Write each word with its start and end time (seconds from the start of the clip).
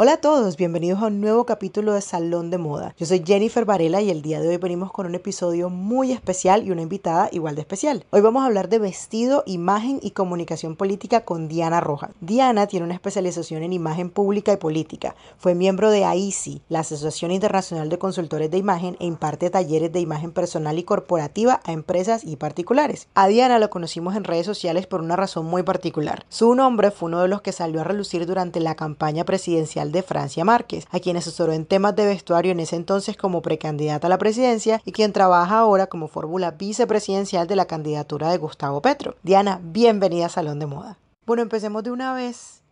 Hola 0.00 0.12
a 0.12 0.16
todos, 0.18 0.56
bienvenidos 0.56 1.02
a 1.02 1.06
un 1.06 1.20
nuevo 1.20 1.44
capítulo 1.44 1.92
de 1.92 2.00
Salón 2.02 2.52
de 2.52 2.58
Moda. 2.58 2.94
Yo 2.96 3.04
soy 3.04 3.24
Jennifer 3.26 3.64
Varela 3.64 4.00
y 4.00 4.10
el 4.10 4.22
día 4.22 4.40
de 4.40 4.46
hoy 4.46 4.56
venimos 4.56 4.92
con 4.92 5.06
un 5.06 5.16
episodio 5.16 5.70
muy 5.70 6.12
especial 6.12 6.64
y 6.64 6.70
una 6.70 6.82
invitada 6.82 7.28
igual 7.32 7.56
de 7.56 7.62
especial. 7.62 8.04
Hoy 8.10 8.20
vamos 8.20 8.44
a 8.44 8.46
hablar 8.46 8.68
de 8.68 8.78
vestido, 8.78 9.42
imagen 9.44 9.98
y 10.00 10.12
comunicación 10.12 10.76
política 10.76 11.22
con 11.22 11.48
Diana 11.48 11.80
Rojas. 11.80 12.12
Diana 12.20 12.68
tiene 12.68 12.84
una 12.84 12.94
especialización 12.94 13.64
en 13.64 13.72
imagen 13.72 14.08
pública 14.08 14.52
y 14.52 14.58
política. 14.58 15.16
Fue 15.36 15.56
miembro 15.56 15.90
de 15.90 16.04
AICI, 16.04 16.62
la 16.68 16.78
Asociación 16.78 17.32
Internacional 17.32 17.88
de 17.88 17.98
Consultores 17.98 18.52
de 18.52 18.58
Imagen, 18.58 18.96
e 19.00 19.06
imparte 19.06 19.50
talleres 19.50 19.92
de 19.92 19.98
imagen 19.98 20.30
personal 20.30 20.78
y 20.78 20.84
corporativa 20.84 21.60
a 21.64 21.72
empresas 21.72 22.22
y 22.22 22.36
particulares. 22.36 23.08
A 23.16 23.26
Diana 23.26 23.58
lo 23.58 23.68
conocimos 23.68 24.14
en 24.14 24.22
redes 24.22 24.46
sociales 24.46 24.86
por 24.86 25.00
una 25.00 25.16
razón 25.16 25.46
muy 25.46 25.64
particular. 25.64 26.24
Su 26.28 26.54
nombre 26.54 26.92
fue 26.92 27.08
uno 27.08 27.20
de 27.20 27.26
los 27.26 27.42
que 27.42 27.50
salió 27.50 27.80
a 27.80 27.84
relucir 27.84 28.26
durante 28.26 28.60
la 28.60 28.76
campaña 28.76 29.24
presidencial 29.24 29.87
de 29.92 30.02
Francia 30.02 30.44
Márquez, 30.44 30.86
a 30.90 31.00
quien 31.00 31.16
asesoró 31.16 31.52
en 31.52 31.66
temas 31.66 31.96
de 31.96 32.06
vestuario 32.06 32.52
en 32.52 32.60
ese 32.60 32.76
entonces 32.76 33.16
como 33.16 33.42
precandidata 33.42 34.06
a 34.06 34.10
la 34.10 34.18
presidencia 34.18 34.80
y 34.84 34.92
quien 34.92 35.12
trabaja 35.12 35.58
ahora 35.58 35.86
como 35.86 36.08
fórmula 36.08 36.52
vicepresidencial 36.52 37.46
de 37.46 37.56
la 37.56 37.66
candidatura 37.66 38.30
de 38.30 38.38
Gustavo 38.38 38.80
Petro. 38.82 39.16
Diana, 39.22 39.60
bienvenida 39.62 40.26
a 40.26 40.30
Salón 40.30 40.58
de 40.58 40.66
Moda. 40.66 40.98
Bueno, 41.26 41.42
empecemos 41.42 41.82
de 41.82 41.90
una 41.90 42.14
vez 42.14 42.62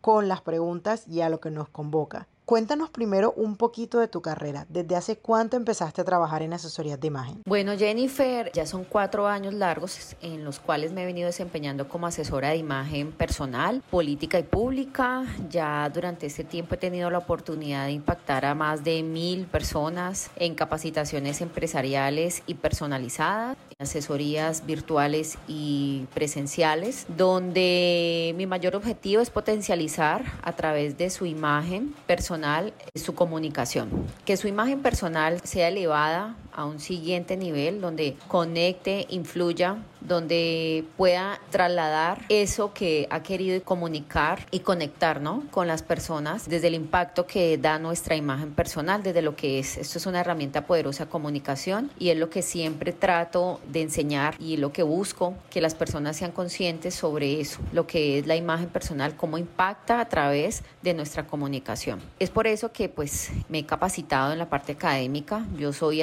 con 0.00 0.28
las 0.28 0.40
preguntas 0.40 1.06
y 1.06 1.20
a 1.20 1.28
lo 1.28 1.40
que 1.40 1.50
nos 1.50 1.68
convoca. 1.68 2.26
Cuéntanos 2.50 2.90
primero 2.90 3.32
un 3.36 3.54
poquito 3.54 4.00
de 4.00 4.08
tu 4.08 4.22
carrera. 4.22 4.66
¿Desde 4.68 4.96
hace 4.96 5.16
cuánto 5.16 5.56
empezaste 5.56 6.00
a 6.00 6.04
trabajar 6.04 6.42
en 6.42 6.52
asesorías 6.52 6.98
de 6.98 7.06
imagen? 7.06 7.42
Bueno, 7.46 7.78
Jennifer, 7.78 8.50
ya 8.52 8.66
son 8.66 8.82
cuatro 8.82 9.28
años 9.28 9.54
largos 9.54 10.16
en 10.20 10.42
los 10.42 10.58
cuales 10.58 10.90
me 10.90 11.04
he 11.04 11.06
venido 11.06 11.28
desempeñando 11.28 11.88
como 11.88 12.08
asesora 12.08 12.48
de 12.48 12.56
imagen 12.56 13.12
personal, 13.12 13.84
política 13.88 14.36
y 14.40 14.42
pública. 14.42 15.26
Ya 15.48 15.88
durante 15.90 16.26
este 16.26 16.42
tiempo 16.42 16.74
he 16.74 16.78
tenido 16.78 17.08
la 17.08 17.18
oportunidad 17.18 17.84
de 17.84 17.92
impactar 17.92 18.44
a 18.44 18.56
más 18.56 18.82
de 18.82 19.04
mil 19.04 19.46
personas 19.46 20.32
en 20.34 20.56
capacitaciones 20.56 21.42
empresariales 21.42 22.42
y 22.48 22.54
personalizadas, 22.54 23.58
asesorías 23.80 24.66
virtuales 24.66 25.38
y 25.48 26.06
presenciales, 26.14 27.06
donde 27.08 28.34
mi 28.36 28.46
mayor 28.46 28.76
objetivo 28.76 29.22
es 29.22 29.30
potencializar 29.30 30.24
a 30.42 30.52
través 30.52 30.98
de 30.98 31.10
su 31.10 31.26
imagen 31.26 31.94
personal 32.06 32.72
su 32.94 33.14
comunicación. 33.14 33.88
Que 34.24 34.36
su 34.36 34.48
imagen 34.48 34.80
personal 34.80 35.40
sea 35.42 35.68
elevada 35.68 36.36
a 36.52 36.64
un 36.64 36.80
siguiente 36.80 37.36
nivel 37.36 37.80
donde 37.80 38.16
conecte, 38.28 39.06
influya, 39.10 39.78
donde 40.00 40.84
pueda 40.96 41.40
trasladar 41.50 42.24
eso 42.28 42.72
que 42.72 43.06
ha 43.10 43.22
querido 43.22 43.62
comunicar 43.62 44.46
y 44.50 44.60
conectar 44.60 45.20
¿no? 45.20 45.44
con 45.50 45.66
las 45.66 45.82
personas 45.82 46.48
desde 46.48 46.68
el 46.68 46.74
impacto 46.74 47.26
que 47.26 47.58
da 47.58 47.78
nuestra 47.78 48.16
imagen 48.16 48.52
personal, 48.52 49.02
desde 49.02 49.22
lo 49.22 49.36
que 49.36 49.58
es. 49.58 49.76
Esto 49.76 49.98
es 49.98 50.06
una 50.06 50.20
herramienta 50.20 50.66
poderosa 50.66 51.04
de 51.04 51.10
comunicación 51.10 51.90
y 51.98 52.10
es 52.10 52.18
lo 52.18 52.30
que 52.30 52.42
siempre 52.42 52.92
trato 52.92 53.60
de 53.70 53.82
enseñar 53.82 54.34
y 54.38 54.56
lo 54.56 54.72
que 54.72 54.82
busco 54.82 55.34
que 55.50 55.60
las 55.60 55.74
personas 55.74 56.16
sean 56.16 56.32
conscientes 56.32 56.94
sobre 56.94 57.40
eso, 57.40 57.60
lo 57.72 57.86
que 57.86 58.18
es 58.18 58.26
la 58.26 58.36
imagen 58.36 58.68
personal, 58.68 59.16
cómo 59.16 59.38
impacta 59.38 60.00
a 60.00 60.08
través 60.08 60.62
de 60.82 60.94
nuestra 60.94 61.26
comunicación. 61.26 62.00
Es 62.18 62.30
por 62.30 62.46
eso 62.46 62.72
que 62.72 62.88
pues 62.88 63.30
me 63.48 63.60
he 63.60 63.66
capacitado 63.66 64.32
en 64.32 64.38
la 64.38 64.48
parte 64.48 64.72
académica. 64.72 65.46
Yo 65.56 65.72
soy 65.72 66.02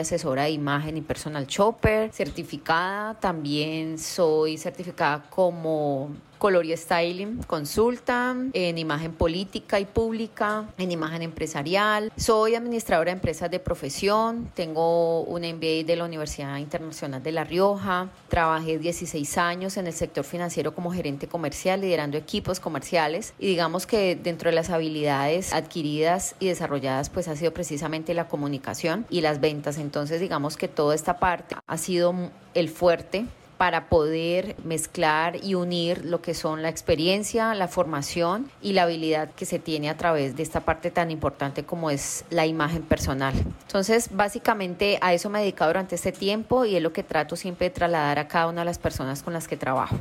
imagen 0.49 0.97
y 0.97 1.01
personal 1.01 1.47
shopper, 1.47 2.11
certificada. 2.11 3.13
También 3.19 3.97
soy 3.97 4.57
certificada 4.57 5.23
como 5.29 6.09
Color 6.37 6.65
y 6.65 6.77
Styling 6.77 7.43
consulta, 7.43 8.35
en 8.53 8.77
imagen 8.77 9.13
política 9.13 9.79
y 9.79 9.85
pública, 9.85 10.65
en 10.77 10.91
imagen 10.91 11.21
empresarial. 11.21 12.11
Soy 12.15 12.55
administradora 12.55 13.11
de 13.11 13.17
empresas 13.17 13.49
de 13.49 13.59
profesión, 13.59 14.51
tengo 14.53 15.21
un 15.21 15.41
MBA 15.41 15.85
de 15.85 15.95
la 15.95 16.05
Universidad 16.05 16.57
Internacional 16.57 17.23
de 17.23 17.31
La 17.31 17.43
Rioja, 17.43 18.09
trabajé 18.27 18.77
16 18.77 19.37
años 19.37 19.77
en 19.77 19.87
el 19.87 19.93
sector 19.93 20.23
financiero 20.23 20.73
como 20.73 20.91
gerente 20.91 21.27
comercial, 21.27 21.81
liderando 21.81 22.17
equipos 22.17 22.59
comerciales 22.59 23.33
y 23.39 23.47
digamos 23.47 23.85
que 23.85 24.15
dentro 24.15 24.49
de 24.49 24.55
las 24.55 24.69
habilidades 24.69 25.53
adquiridas 25.53 26.35
y 26.39 26.47
desarrolladas 26.47 27.09
pues 27.09 27.27
ha 27.27 27.35
sido 27.35 27.53
precisamente 27.53 28.13
la 28.13 28.27
comunicación 28.27 29.05
y 29.09 29.21
las 29.21 29.39
ventas. 29.39 29.77
Entonces 29.77 30.21
digamos 30.21 30.57
que 30.57 30.67
toda 30.67 30.95
esta 30.95 31.19
parte 31.19 31.55
ha 31.65 31.77
sido 31.77 32.13
el 32.53 32.69
fuerte 32.69 33.25
para 33.57 33.89
poder 33.89 34.55
mezclar 34.63 35.43
y 35.43 35.55
unir 35.55 36.05
lo 36.05 36.21
que 36.21 36.33
son 36.33 36.61
la 36.61 36.69
experiencia, 36.69 37.53
la 37.55 37.67
formación 37.67 38.51
y 38.61 38.73
la 38.73 38.83
habilidad 38.83 39.31
que 39.31 39.45
se 39.45 39.59
tiene 39.59 39.89
a 39.89 39.97
través 39.97 40.35
de 40.35 40.43
esta 40.43 40.61
parte 40.61 40.91
tan 40.91 41.11
importante 41.11 41.63
como 41.63 41.89
es 41.89 42.23
la 42.29 42.45
imagen 42.45 42.83
personal. 42.83 43.33
Entonces, 43.63 44.09
básicamente 44.11 44.99
a 45.01 45.13
eso 45.13 45.29
me 45.29 45.39
he 45.39 45.41
dedicado 45.41 45.69
durante 45.69 45.95
este 45.95 46.11
tiempo 46.11 46.65
y 46.65 46.75
es 46.75 46.81
lo 46.81 46.93
que 46.93 47.03
trato 47.03 47.35
siempre 47.35 47.69
de 47.69 47.75
trasladar 47.75 48.19
a 48.19 48.27
cada 48.27 48.47
una 48.47 48.61
de 48.61 48.65
las 48.65 48.79
personas 48.79 49.23
con 49.23 49.33
las 49.33 49.47
que 49.47 49.57
trabajo. 49.57 49.95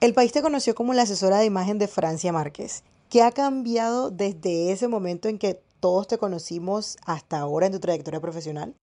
El 0.00 0.14
país 0.14 0.32
te 0.32 0.40
conoció 0.40 0.74
como 0.74 0.94
la 0.94 1.02
asesora 1.02 1.38
de 1.38 1.44
imagen 1.44 1.78
de 1.78 1.86
Francia 1.86 2.32
Márquez. 2.32 2.84
¿Qué 3.10 3.22
ha 3.22 3.32
cambiado 3.32 4.10
desde 4.10 4.72
ese 4.72 4.88
momento 4.88 5.28
en 5.28 5.38
que 5.38 5.60
todos 5.80 6.06
te 6.06 6.16
conocimos 6.16 6.96
hasta 7.04 7.38
ahora 7.38 7.66
en 7.66 7.72
tu 7.72 7.80
trayectoria 7.80 8.20
profesional? 8.20 8.74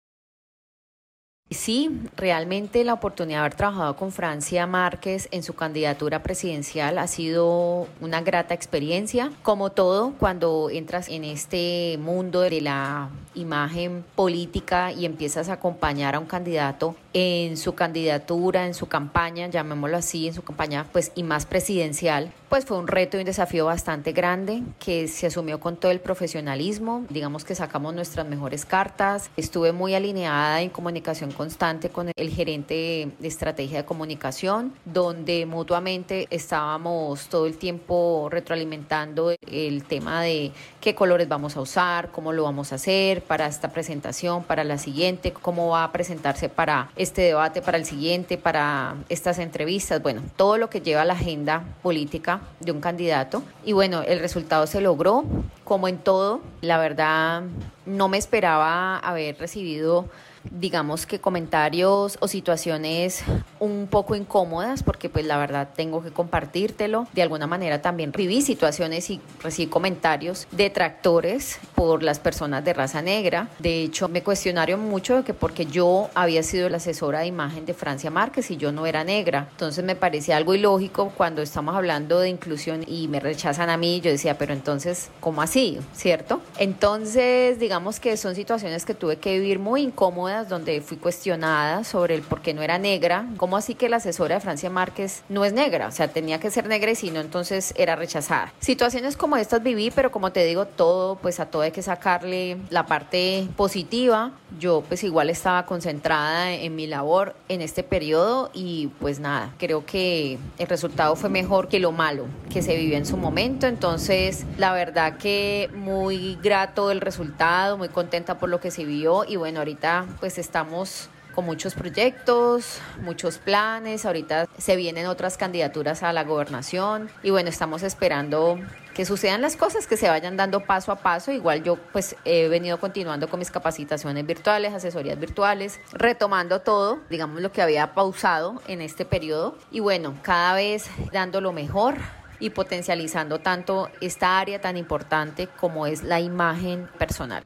Sí, 1.48 2.00
realmente 2.16 2.82
la 2.82 2.94
oportunidad 2.94 3.38
de 3.38 3.40
haber 3.42 3.54
trabajado 3.54 3.94
con 3.94 4.10
Francia 4.10 4.66
Márquez 4.66 5.28
en 5.30 5.44
su 5.44 5.54
candidatura 5.54 6.24
presidencial 6.24 6.98
ha 6.98 7.06
sido 7.06 7.86
una 8.00 8.20
grata 8.20 8.52
experiencia. 8.52 9.30
Como 9.44 9.70
todo, 9.70 10.14
cuando 10.18 10.70
entras 10.70 11.08
en 11.08 11.22
este 11.22 11.98
mundo 12.00 12.40
de 12.40 12.60
la 12.60 13.10
imagen 13.36 14.04
política 14.16 14.90
y 14.90 15.04
empiezas 15.06 15.48
a 15.48 15.52
acompañar 15.52 16.16
a 16.16 16.18
un 16.18 16.26
candidato 16.26 16.96
en 17.18 17.56
su 17.56 17.74
candidatura, 17.74 18.66
en 18.66 18.74
su 18.74 18.88
campaña, 18.88 19.46
llamémoslo 19.46 19.96
así, 19.96 20.28
en 20.28 20.34
su 20.34 20.42
campaña, 20.42 20.86
pues 20.92 21.12
y 21.14 21.22
más 21.22 21.46
presidencial, 21.46 22.30
pues 22.50 22.66
fue 22.66 22.76
un 22.76 22.86
reto 22.86 23.16
y 23.16 23.20
un 23.20 23.26
desafío 23.26 23.64
bastante 23.64 24.12
grande 24.12 24.62
que 24.78 25.08
se 25.08 25.26
asumió 25.26 25.58
con 25.58 25.78
todo 25.78 25.92
el 25.92 26.00
profesionalismo. 26.00 27.06
Digamos 27.08 27.46
que 27.46 27.54
sacamos 27.54 27.94
nuestras 27.94 28.26
mejores 28.26 28.66
cartas. 28.66 29.30
Estuve 29.38 29.72
muy 29.72 29.94
alineada 29.94 30.60
en 30.60 30.68
comunicación 30.68 31.32
constante 31.32 31.88
con 31.88 32.12
el 32.14 32.28
gerente 32.28 33.08
de 33.18 33.28
estrategia 33.28 33.78
de 33.78 33.84
comunicación, 33.86 34.74
donde 34.84 35.46
mutuamente 35.46 36.26
estábamos 36.28 37.28
todo 37.28 37.46
el 37.46 37.56
tiempo 37.56 38.28
retroalimentando 38.30 39.34
el 39.50 39.84
tema 39.84 40.20
de 40.20 40.52
qué 40.82 40.94
colores 40.94 41.28
vamos 41.28 41.56
a 41.56 41.62
usar, 41.62 42.10
cómo 42.12 42.34
lo 42.34 42.42
vamos 42.42 42.72
a 42.72 42.74
hacer 42.74 43.22
para 43.22 43.46
esta 43.46 43.72
presentación, 43.72 44.44
para 44.44 44.64
la 44.64 44.76
siguiente, 44.76 45.32
cómo 45.32 45.70
va 45.70 45.84
a 45.84 45.92
presentarse 45.92 46.50
para 46.50 46.90
este 47.06 47.22
debate, 47.22 47.62
para 47.62 47.78
el 47.78 47.84
siguiente, 47.84 48.36
para 48.36 48.96
estas 49.08 49.38
entrevistas. 49.38 50.02
Bueno, 50.02 50.22
todo 50.36 50.58
lo 50.58 50.68
que 50.68 50.80
lleva 50.80 51.04
la 51.04 51.14
agenda 51.14 51.64
política 51.82 52.40
de 52.60 52.72
un 52.72 52.80
candidato. 52.80 53.42
Y 53.64 53.72
bueno, 53.72 54.02
el 54.02 54.18
resultado 54.18 54.66
se 54.66 54.80
logró. 54.80 55.24
Como 55.64 55.88
en 55.88 55.98
todo, 55.98 56.40
la 56.60 56.78
verdad 56.78 57.42
no 57.86 58.08
me 58.08 58.18
esperaba 58.18 58.98
haber 58.98 59.38
recibido 59.38 60.06
digamos 60.50 61.06
que 61.06 61.20
comentarios 61.20 62.18
o 62.20 62.28
situaciones 62.28 63.22
un 63.60 63.86
poco 63.88 64.14
incómodas, 64.14 64.82
porque 64.82 65.08
pues 65.08 65.24
la 65.24 65.38
verdad 65.38 65.70
tengo 65.74 66.02
que 66.02 66.10
compartírtelo. 66.10 67.06
De 67.12 67.22
alguna 67.22 67.46
manera 67.46 67.82
también 67.82 68.12
recibí 68.12 68.42
situaciones 68.42 69.08
y 69.10 69.20
recibí 69.42 69.68
comentarios 69.68 70.46
detractores 70.50 71.58
por 71.74 72.02
las 72.02 72.18
personas 72.18 72.64
de 72.64 72.72
raza 72.72 73.02
negra. 73.02 73.48
De 73.58 73.82
hecho, 73.82 74.08
me 74.08 74.22
cuestionaron 74.22 74.80
mucho 74.80 75.16
de 75.16 75.22
que 75.24 75.34
porque 75.34 75.66
yo 75.66 76.10
había 76.14 76.42
sido 76.42 76.68
la 76.68 76.78
asesora 76.78 77.20
de 77.20 77.26
imagen 77.26 77.66
de 77.66 77.74
Francia 77.74 78.10
Márquez 78.10 78.50
y 78.50 78.56
yo 78.56 78.72
no 78.72 78.86
era 78.86 79.04
negra. 79.04 79.48
Entonces 79.52 79.84
me 79.84 79.94
parecía 79.96 80.36
algo 80.36 80.54
ilógico 80.54 81.12
cuando 81.16 81.42
estamos 81.42 81.74
hablando 81.76 82.20
de 82.20 82.28
inclusión 82.28 82.84
y 82.86 83.08
me 83.08 83.20
rechazan 83.20 83.70
a 83.70 83.76
mí. 83.76 84.00
Yo 84.00 84.10
decía, 84.10 84.38
pero 84.38 84.52
entonces, 84.52 85.10
¿cómo 85.20 85.42
así? 85.42 85.78
¿Cierto? 85.94 86.40
Entonces, 86.58 87.58
digamos 87.58 88.00
que 88.00 88.16
son 88.16 88.34
situaciones 88.34 88.84
que 88.84 88.94
tuve 88.94 89.16
que 89.16 89.38
vivir 89.38 89.58
muy 89.58 89.82
incómodas 89.82 90.35
donde 90.44 90.80
fui 90.80 90.96
cuestionada 90.96 91.84
sobre 91.84 92.14
el 92.14 92.22
por 92.22 92.42
qué 92.42 92.54
no 92.54 92.62
era 92.62 92.78
negra. 92.78 93.26
¿Cómo 93.36 93.56
así 93.56 93.74
que 93.74 93.88
la 93.88 93.96
asesora 93.96 94.36
de 94.36 94.40
Francia 94.40 94.70
Márquez 94.70 95.22
no 95.28 95.44
es 95.44 95.52
negra? 95.52 95.88
O 95.88 95.90
sea, 95.90 96.08
tenía 96.08 96.40
que 96.40 96.50
ser 96.50 96.66
negra 96.66 96.90
y 96.90 96.94
si 96.94 97.10
no, 97.10 97.20
entonces 97.20 97.74
era 97.76 97.96
rechazada. 97.96 98.52
Situaciones 98.60 99.16
como 99.16 99.36
estas 99.36 99.62
viví, 99.62 99.90
pero 99.90 100.10
como 100.10 100.32
te 100.32 100.44
digo, 100.44 100.66
todo, 100.66 101.16
pues 101.16 101.40
a 101.40 101.46
todo 101.46 101.62
hay 101.62 101.72
que 101.72 101.82
sacarle 101.82 102.58
la 102.70 102.86
parte 102.86 103.48
positiva. 103.56 104.32
Yo 104.58 104.82
pues 104.86 105.04
igual 105.04 105.30
estaba 105.30 105.66
concentrada 105.66 106.52
en 106.52 106.74
mi 106.76 106.86
labor 106.86 107.34
en 107.48 107.60
este 107.60 107.82
periodo 107.82 108.50
y 108.54 108.88
pues 109.00 109.20
nada, 109.20 109.54
creo 109.58 109.84
que 109.84 110.38
el 110.58 110.66
resultado 110.66 111.16
fue 111.16 111.28
mejor 111.28 111.68
que 111.68 111.80
lo 111.80 111.92
malo 111.92 112.26
que 112.50 112.62
se 112.62 112.76
vivió 112.76 112.96
en 112.96 113.06
su 113.06 113.16
momento. 113.16 113.66
Entonces, 113.66 114.46
la 114.56 114.72
verdad 114.72 115.18
que 115.18 115.70
muy 115.74 116.38
grato 116.42 116.90
el 116.90 117.00
resultado, 117.00 117.76
muy 117.76 117.88
contenta 117.88 118.38
por 118.38 118.48
lo 118.48 118.60
que 118.60 118.70
se 118.70 118.84
vio 118.84 119.24
y 119.24 119.36
bueno, 119.36 119.60
ahorita 119.60 120.06
pues 120.20 120.25
estamos 120.26 121.08
con 121.36 121.44
muchos 121.44 121.74
proyectos, 121.74 122.80
muchos 123.02 123.38
planes. 123.38 124.06
Ahorita 124.06 124.48
se 124.58 124.74
vienen 124.74 125.06
otras 125.06 125.36
candidaturas 125.36 126.02
a 126.02 126.12
la 126.12 126.24
gobernación 126.24 127.10
y 127.22 127.30
bueno, 127.30 127.50
estamos 127.50 127.82
esperando 127.82 128.58
que 128.94 129.04
sucedan 129.04 129.42
las 129.42 129.54
cosas, 129.56 129.86
que 129.86 129.98
se 129.98 130.08
vayan 130.08 130.36
dando 130.36 130.60
paso 130.60 130.90
a 130.90 130.96
paso. 130.96 131.30
Igual 131.30 131.62
yo 131.62 131.76
pues 131.92 132.16
he 132.24 132.48
venido 132.48 132.80
continuando 132.80 133.28
con 133.28 133.38
mis 133.38 133.50
capacitaciones 133.50 134.26
virtuales, 134.26 134.72
asesorías 134.72 135.20
virtuales, 135.20 135.78
retomando 135.92 136.62
todo, 136.62 137.00
digamos 137.10 137.40
lo 137.42 137.52
que 137.52 137.62
había 137.62 137.94
pausado 137.94 138.60
en 138.66 138.80
este 138.80 139.04
periodo 139.04 139.56
y 139.70 139.80
bueno, 139.80 140.14
cada 140.22 140.54
vez 140.54 140.88
dando 141.12 141.40
lo 141.40 141.52
mejor 141.52 141.96
y 142.40 142.50
potencializando 142.50 143.40
tanto 143.40 143.90
esta 144.00 144.38
área 144.38 144.60
tan 144.60 144.76
importante 144.76 145.48
como 145.48 145.86
es 145.86 146.02
la 146.02 146.20
imagen 146.20 146.88
personal. 146.98 147.44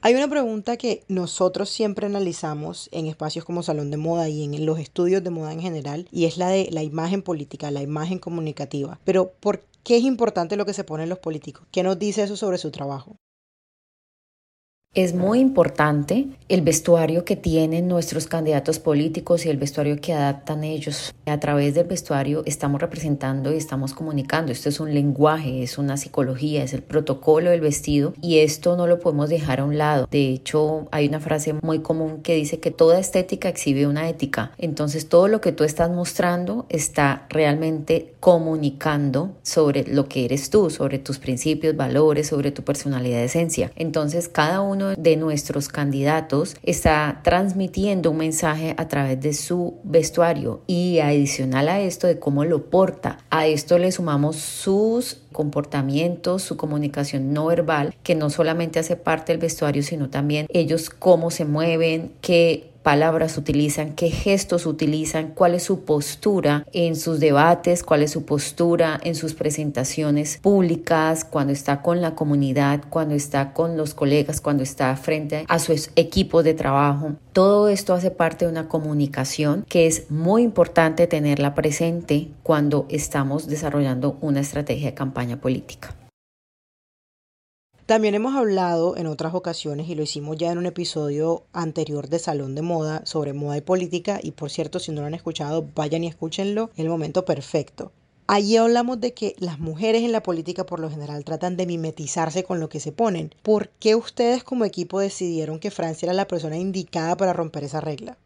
Hay 0.00 0.14
una 0.14 0.28
pregunta 0.28 0.76
que 0.76 1.02
nosotros 1.08 1.68
siempre 1.70 2.06
analizamos 2.06 2.88
en 2.92 3.08
espacios 3.08 3.44
como 3.44 3.64
Salón 3.64 3.90
de 3.90 3.96
Moda 3.96 4.28
y 4.28 4.44
en 4.44 4.64
los 4.64 4.78
estudios 4.78 5.24
de 5.24 5.30
moda 5.30 5.52
en 5.52 5.60
general, 5.60 6.06
y 6.12 6.26
es 6.26 6.36
la 6.36 6.50
de 6.50 6.68
la 6.70 6.84
imagen 6.84 7.22
política, 7.22 7.72
la 7.72 7.82
imagen 7.82 8.20
comunicativa. 8.20 9.00
Pero, 9.04 9.32
¿por 9.40 9.64
qué 9.82 9.96
es 9.96 10.04
importante 10.04 10.56
lo 10.56 10.66
que 10.66 10.72
se 10.72 10.84
ponen 10.84 11.08
los 11.08 11.18
políticos? 11.18 11.66
¿Qué 11.72 11.82
nos 11.82 11.98
dice 11.98 12.22
eso 12.22 12.36
sobre 12.36 12.58
su 12.58 12.70
trabajo? 12.70 13.16
Es 14.98 15.14
muy 15.14 15.38
importante 15.38 16.26
el 16.48 16.62
vestuario 16.62 17.24
que 17.24 17.36
tienen 17.36 17.86
nuestros 17.86 18.26
candidatos 18.26 18.80
políticos 18.80 19.46
y 19.46 19.48
el 19.48 19.56
vestuario 19.56 20.00
que 20.00 20.12
adaptan 20.12 20.64
ellos. 20.64 21.14
A 21.26 21.38
través 21.38 21.76
del 21.76 21.86
vestuario 21.86 22.42
estamos 22.46 22.80
representando 22.80 23.54
y 23.54 23.58
estamos 23.58 23.94
comunicando. 23.94 24.50
Esto 24.50 24.68
es 24.70 24.80
un 24.80 24.92
lenguaje, 24.92 25.62
es 25.62 25.78
una 25.78 25.96
psicología, 25.96 26.64
es 26.64 26.74
el 26.74 26.82
protocolo 26.82 27.50
del 27.50 27.60
vestido 27.60 28.12
y 28.20 28.38
esto 28.38 28.76
no 28.76 28.88
lo 28.88 28.98
podemos 28.98 29.28
dejar 29.28 29.60
a 29.60 29.66
un 29.66 29.78
lado. 29.78 30.08
De 30.10 30.30
hecho, 30.30 30.88
hay 30.90 31.06
una 31.06 31.20
frase 31.20 31.54
muy 31.62 31.78
común 31.78 32.22
que 32.22 32.34
dice 32.34 32.58
que 32.58 32.72
toda 32.72 32.98
estética 32.98 33.48
exhibe 33.48 33.86
una 33.86 34.08
ética. 34.08 34.50
Entonces, 34.58 35.08
todo 35.08 35.28
lo 35.28 35.40
que 35.40 35.52
tú 35.52 35.62
estás 35.62 35.92
mostrando 35.92 36.66
está 36.70 37.24
realmente 37.28 38.14
comunicando 38.18 39.36
sobre 39.44 39.84
lo 39.84 40.08
que 40.08 40.24
eres 40.24 40.50
tú, 40.50 40.70
sobre 40.70 40.98
tus 40.98 41.20
principios, 41.20 41.76
valores, 41.76 42.26
sobre 42.26 42.50
tu 42.50 42.64
personalidad, 42.64 43.22
esencia. 43.22 43.70
Entonces, 43.76 44.28
cada 44.28 44.60
uno 44.60 44.87
de 44.96 45.16
nuestros 45.16 45.68
candidatos 45.68 46.56
está 46.62 47.20
transmitiendo 47.22 48.10
un 48.10 48.18
mensaje 48.18 48.74
a 48.76 48.88
través 48.88 49.20
de 49.20 49.32
su 49.32 49.74
vestuario 49.84 50.62
y 50.66 50.98
adicional 51.00 51.68
a 51.68 51.80
esto 51.80 52.06
de 52.06 52.18
cómo 52.18 52.44
lo 52.44 52.70
porta. 52.70 53.18
A 53.30 53.46
esto 53.46 53.78
le 53.78 53.92
sumamos 53.92 54.36
sus 54.36 55.22
comportamientos, 55.32 56.42
su 56.42 56.56
comunicación 56.56 57.32
no 57.32 57.46
verbal, 57.46 57.94
que 58.02 58.14
no 58.14 58.30
solamente 58.30 58.78
hace 58.78 58.96
parte 58.96 59.32
del 59.32 59.40
vestuario, 59.40 59.82
sino 59.82 60.10
también 60.10 60.46
ellos 60.50 60.90
cómo 60.90 61.30
se 61.30 61.44
mueven, 61.44 62.12
qué 62.20 62.70
palabras 62.88 63.36
utilizan, 63.36 63.92
qué 63.92 64.08
gestos 64.08 64.64
utilizan, 64.64 65.32
cuál 65.34 65.54
es 65.54 65.64
su 65.64 65.84
postura 65.84 66.64
en 66.72 66.96
sus 66.96 67.20
debates, 67.20 67.82
cuál 67.82 68.02
es 68.02 68.12
su 68.12 68.24
postura 68.24 68.98
en 69.04 69.14
sus 69.14 69.34
presentaciones 69.34 70.38
públicas, 70.38 71.26
cuando 71.26 71.52
está 71.52 71.82
con 71.82 72.00
la 72.00 72.14
comunidad, 72.14 72.80
cuando 72.88 73.14
está 73.14 73.52
con 73.52 73.76
los 73.76 73.92
colegas, 73.92 74.40
cuando 74.40 74.62
está 74.62 74.96
frente 74.96 75.44
a 75.48 75.58
su 75.58 75.74
equipo 75.96 76.42
de 76.42 76.54
trabajo. 76.54 77.16
Todo 77.34 77.68
esto 77.68 77.92
hace 77.92 78.10
parte 78.10 78.46
de 78.46 78.52
una 78.52 78.68
comunicación 78.68 79.66
que 79.68 79.86
es 79.86 80.10
muy 80.10 80.42
importante 80.42 81.06
tenerla 81.06 81.54
presente 81.54 82.30
cuando 82.42 82.86
estamos 82.88 83.48
desarrollando 83.48 84.16
una 84.22 84.40
estrategia 84.40 84.86
de 84.86 84.94
campaña 84.94 85.38
política. 85.42 85.94
También 87.88 88.14
hemos 88.14 88.36
hablado 88.36 88.98
en 88.98 89.06
otras 89.06 89.32
ocasiones 89.32 89.88
y 89.88 89.94
lo 89.94 90.02
hicimos 90.02 90.36
ya 90.36 90.52
en 90.52 90.58
un 90.58 90.66
episodio 90.66 91.44
anterior 91.54 92.10
de 92.10 92.18
Salón 92.18 92.54
de 92.54 92.60
Moda 92.60 93.00
sobre 93.06 93.32
moda 93.32 93.56
y 93.56 93.62
política 93.62 94.20
y 94.22 94.32
por 94.32 94.50
cierto 94.50 94.78
si 94.78 94.92
no 94.92 95.00
lo 95.00 95.06
han 95.06 95.14
escuchado 95.14 95.66
vayan 95.74 96.04
y 96.04 96.06
escúchenlo, 96.06 96.68
el 96.76 96.90
momento 96.90 97.24
perfecto. 97.24 97.90
Allí 98.26 98.58
hablamos 98.58 99.00
de 99.00 99.14
que 99.14 99.34
las 99.38 99.58
mujeres 99.58 100.02
en 100.02 100.12
la 100.12 100.22
política 100.22 100.66
por 100.66 100.80
lo 100.80 100.90
general 100.90 101.24
tratan 101.24 101.56
de 101.56 101.64
mimetizarse 101.64 102.44
con 102.44 102.60
lo 102.60 102.68
que 102.68 102.78
se 102.78 102.92
ponen. 102.92 103.34
¿Por 103.42 103.70
qué 103.70 103.94
ustedes 103.94 104.44
como 104.44 104.66
equipo 104.66 105.00
decidieron 105.00 105.58
que 105.58 105.70
Francia 105.70 106.04
era 106.04 106.12
la 106.12 106.28
persona 106.28 106.58
indicada 106.58 107.16
para 107.16 107.32
romper 107.32 107.64
esa 107.64 107.80
regla? 107.80 108.18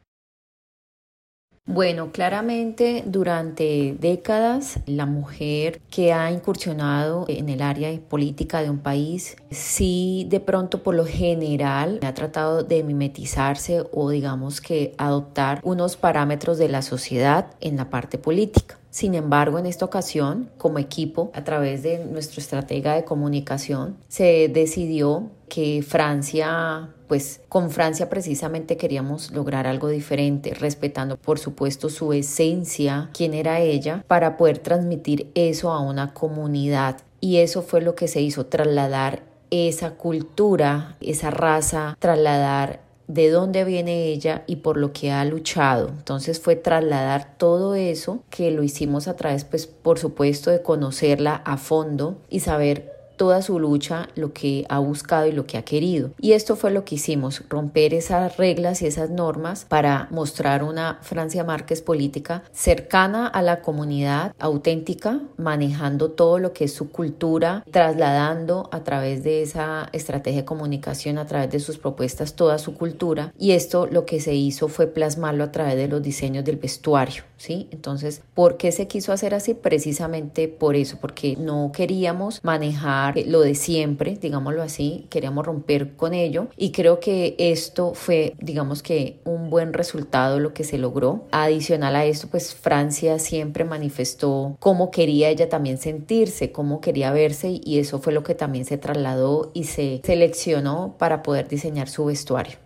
Bueno, 1.65 2.11
claramente 2.11 3.05
durante 3.07 3.97
décadas 4.01 4.81
la 4.87 5.07
mujer 5.07 5.81
que 5.91 6.13
ha 6.13 6.33
incursionado 6.33 7.25
en 7.29 7.49
el 7.49 7.63
área 7.63 7.97
política 8.09 8.63
de 8.63 8.69
un 8.69 8.81
país, 8.81 9.37
sí 9.53 10.27
de 10.29 10.41
pronto 10.41 10.83
por 10.83 10.97
lo 10.97 11.07
general 11.07 12.01
ha 12.03 12.15
tratado 12.15 12.65
de 12.65 12.83
mimetizarse 12.83 13.85
o 13.93 14.11
digamos 14.11 14.61
que 14.61 14.93
adoptar 14.99 15.61
unos 15.63 15.97
parámetros 15.97 16.59
de 16.59 16.69
la 16.69 16.83
sociedad 16.83 17.55
en 17.61 17.77
la 17.77 17.91
parte 17.91 18.19
política. 18.19 18.81
Sin 18.91 19.15
embargo, 19.15 19.59
en 19.59 19.65
esta 19.65 19.87
ocasión, 19.87 20.51
como 20.59 20.79
equipo, 20.79 21.31
a 21.33 21.45
través 21.45 21.83
de 21.83 22.05
nuestro 22.05 22.41
estratega 22.41 22.95
de 22.95 23.05
comunicación, 23.05 23.97
se 24.09 24.51
decidió 24.53 25.31
que 25.49 25.83
Francia, 25.83 26.91
pues 27.13 27.43
con 27.51 27.71
Francia 27.71 28.09
precisamente 28.09 28.79
queríamos 28.79 29.33
lograr 29.33 29.67
algo 29.67 29.91
diferente, 29.91 30.55
respetando 30.55 31.19
por 31.19 31.39
supuesto 31.39 31.91
su 31.91 32.15
esencia, 32.15 33.11
quién 33.13 33.35
era 33.35 33.61
ella, 33.61 34.03
para 34.09 34.39
poder 34.39 34.61
transmitir 34.61 35.31
eso 35.35 35.73
a 35.73 35.81
una 35.81 36.15
comunidad. 36.15 37.03
Y 37.21 37.37
eso 37.37 37.61
fue 37.61 37.83
lo 37.83 37.95
que 37.95 38.09
se 38.09 38.23
hizo, 38.23 38.47
trasladar 38.47 39.25
esa 39.51 39.91
cultura, 39.91 40.97
esa 41.03 41.31
raza, 41.31 41.99
trasladar 41.99 42.81
de 43.09 43.29
dónde 43.29 43.65
viene 43.65 44.07
ella 44.07 44.45
y 44.47 44.57
por 44.57 44.79
lo 44.79 44.95
que 44.95 45.11
ha 45.11 45.23
luchado. 45.27 45.89
Entonces 45.89 46.41
fue 46.41 46.57
trasladar 46.57 47.37
todo 47.37 47.75
eso 47.75 48.23
que 48.31 48.51
lo 48.53 48.63
hicimos 48.63 49.07
a 49.07 49.17
través, 49.17 49.45
pues 49.45 49.67
por 49.67 49.99
supuesto, 49.99 50.51
de 50.51 50.63
conocerla 50.63 51.43
a 51.45 51.59
fondo 51.59 52.17
y 52.31 52.41
saber 52.41 53.02
toda 53.23 53.41
su 53.41 53.61
lucha, 53.61 54.09
lo 54.17 54.33
que 54.33 54.67
ha 54.69 54.81
buscado 54.81 55.29
y 55.29 55.31
lo 55.33 55.47
que 55.47 55.57
ha 55.57 55.63
querido. 55.63 56.11
Y 56.21 56.33
esto 56.33 56.57
fue 56.57 56.73
lo 56.73 56.85
que 56.85 56.97
hicimos, 56.97 57.45
romper 57.49 57.95
esas 57.95 58.37
reglas 58.37 58.83
y 58.83 58.87
esas 58.87 59.11
normas 59.11 59.65
para 59.65 60.09
mostrar 60.11 60.65
una 60.65 60.99
Francia 61.03 61.45
Márquez 61.45 61.83
política 61.83 62.43
cercana 62.51 63.29
a 63.29 63.41
la 63.43 63.63
comunidad, 63.63 64.35
auténtica, 64.41 65.21
manejando 65.37 66.11
todo 66.11 66.41
lo 66.41 66.53
que 66.53 66.65
es 66.65 66.75
su 66.75 66.91
cultura, 66.91 67.65
trasladando 67.71 68.69
a 68.73 68.83
través 68.83 69.23
de 69.23 69.43
esa 69.43 69.89
estrategia 69.93 70.41
de 70.41 70.45
comunicación, 70.45 71.17
a 71.19 71.27
través 71.29 71.53
de 71.53 71.61
sus 71.61 71.79
propuestas, 71.79 72.35
toda 72.35 72.59
su 72.59 72.75
cultura. 72.75 73.33
Y 73.39 73.53
esto 73.53 73.87
lo 73.87 74.05
que 74.05 74.21
se 74.21 74.35
hizo 74.35 74.67
fue 74.67 74.89
plasmarlo 74.89 75.45
a 75.45 75.53
través 75.53 75.77
de 75.77 75.87
los 75.87 76.03
diseños 76.03 76.45
del 76.45 76.57
vestuario, 76.57 77.23
¿sí? 77.43 77.67
Entonces, 77.73 78.23
¿por 78.35 78.57
qué 78.57 78.71
se 78.71 78.87
quiso 78.87 79.13
hacer 79.13 79.35
así? 79.35 79.55
Precisamente 79.55 80.47
por 80.47 80.77
eso, 80.77 80.99
porque 81.01 81.35
no 81.37 81.73
queríamos 81.75 82.39
manejar 82.45 83.17
lo 83.27 83.41
de 83.41 83.57
siempre, 83.57 84.17
digámoslo 84.21 84.63
así, 84.63 85.07
queríamos 85.11 85.45
romper 85.45 85.97
con 85.97 86.15
ello 86.15 86.47
y 86.57 86.71
creo 86.71 87.01
que 87.01 87.35
esto 87.39 87.95
fue, 87.95 88.37
digamos 88.39 88.85
que 88.85 89.19
un 89.25 89.51
buen 89.51 89.73
resultado 89.73 90.39
lo 90.39 90.55
que 90.55 90.63
se 90.63 90.79
logró. 90.79 91.25
Adicional 91.33 91.97
a 91.97 92.05
esto, 92.05 92.29
pues 92.29 92.55
Francia 92.55 93.19
siempre 93.19 93.65
manifestó 93.65 94.57
cómo 94.61 94.93
quería 94.93 95.29
ella 95.29 95.49
también 95.49 95.79
sentirse, 95.79 96.53
cómo 96.53 96.81
quería 96.81 97.11
verse 97.11 97.61
y 97.65 97.81
eso 97.81 97.99
fue 97.99 98.13
lo 98.13 98.23
que 98.23 98.37
también 98.37 98.67
se 98.67 98.79
trasladó 98.79 99.51
y 99.53 99.65
se 99.65 100.01
seleccionó 100.05 100.95
para 100.97 101.25
poder 101.25 101.49
diseñar 101.49 101.89
su 101.89 102.05
vestuario. 102.05 102.59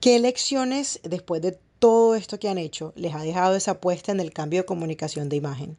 ¿Qué 0.00 0.18
lecciones 0.18 0.98
después 1.02 1.42
de 1.42 1.58
todo 1.80 2.14
esto 2.14 2.38
que 2.38 2.50
han 2.50 2.58
hecho 2.58 2.92
les 2.94 3.14
ha 3.14 3.22
dejado 3.22 3.56
esa 3.56 3.72
apuesta 3.72 4.12
en 4.12 4.20
el 4.20 4.34
cambio 4.34 4.60
de 4.60 4.66
comunicación 4.66 5.30
de 5.30 5.36
imagen? 5.36 5.78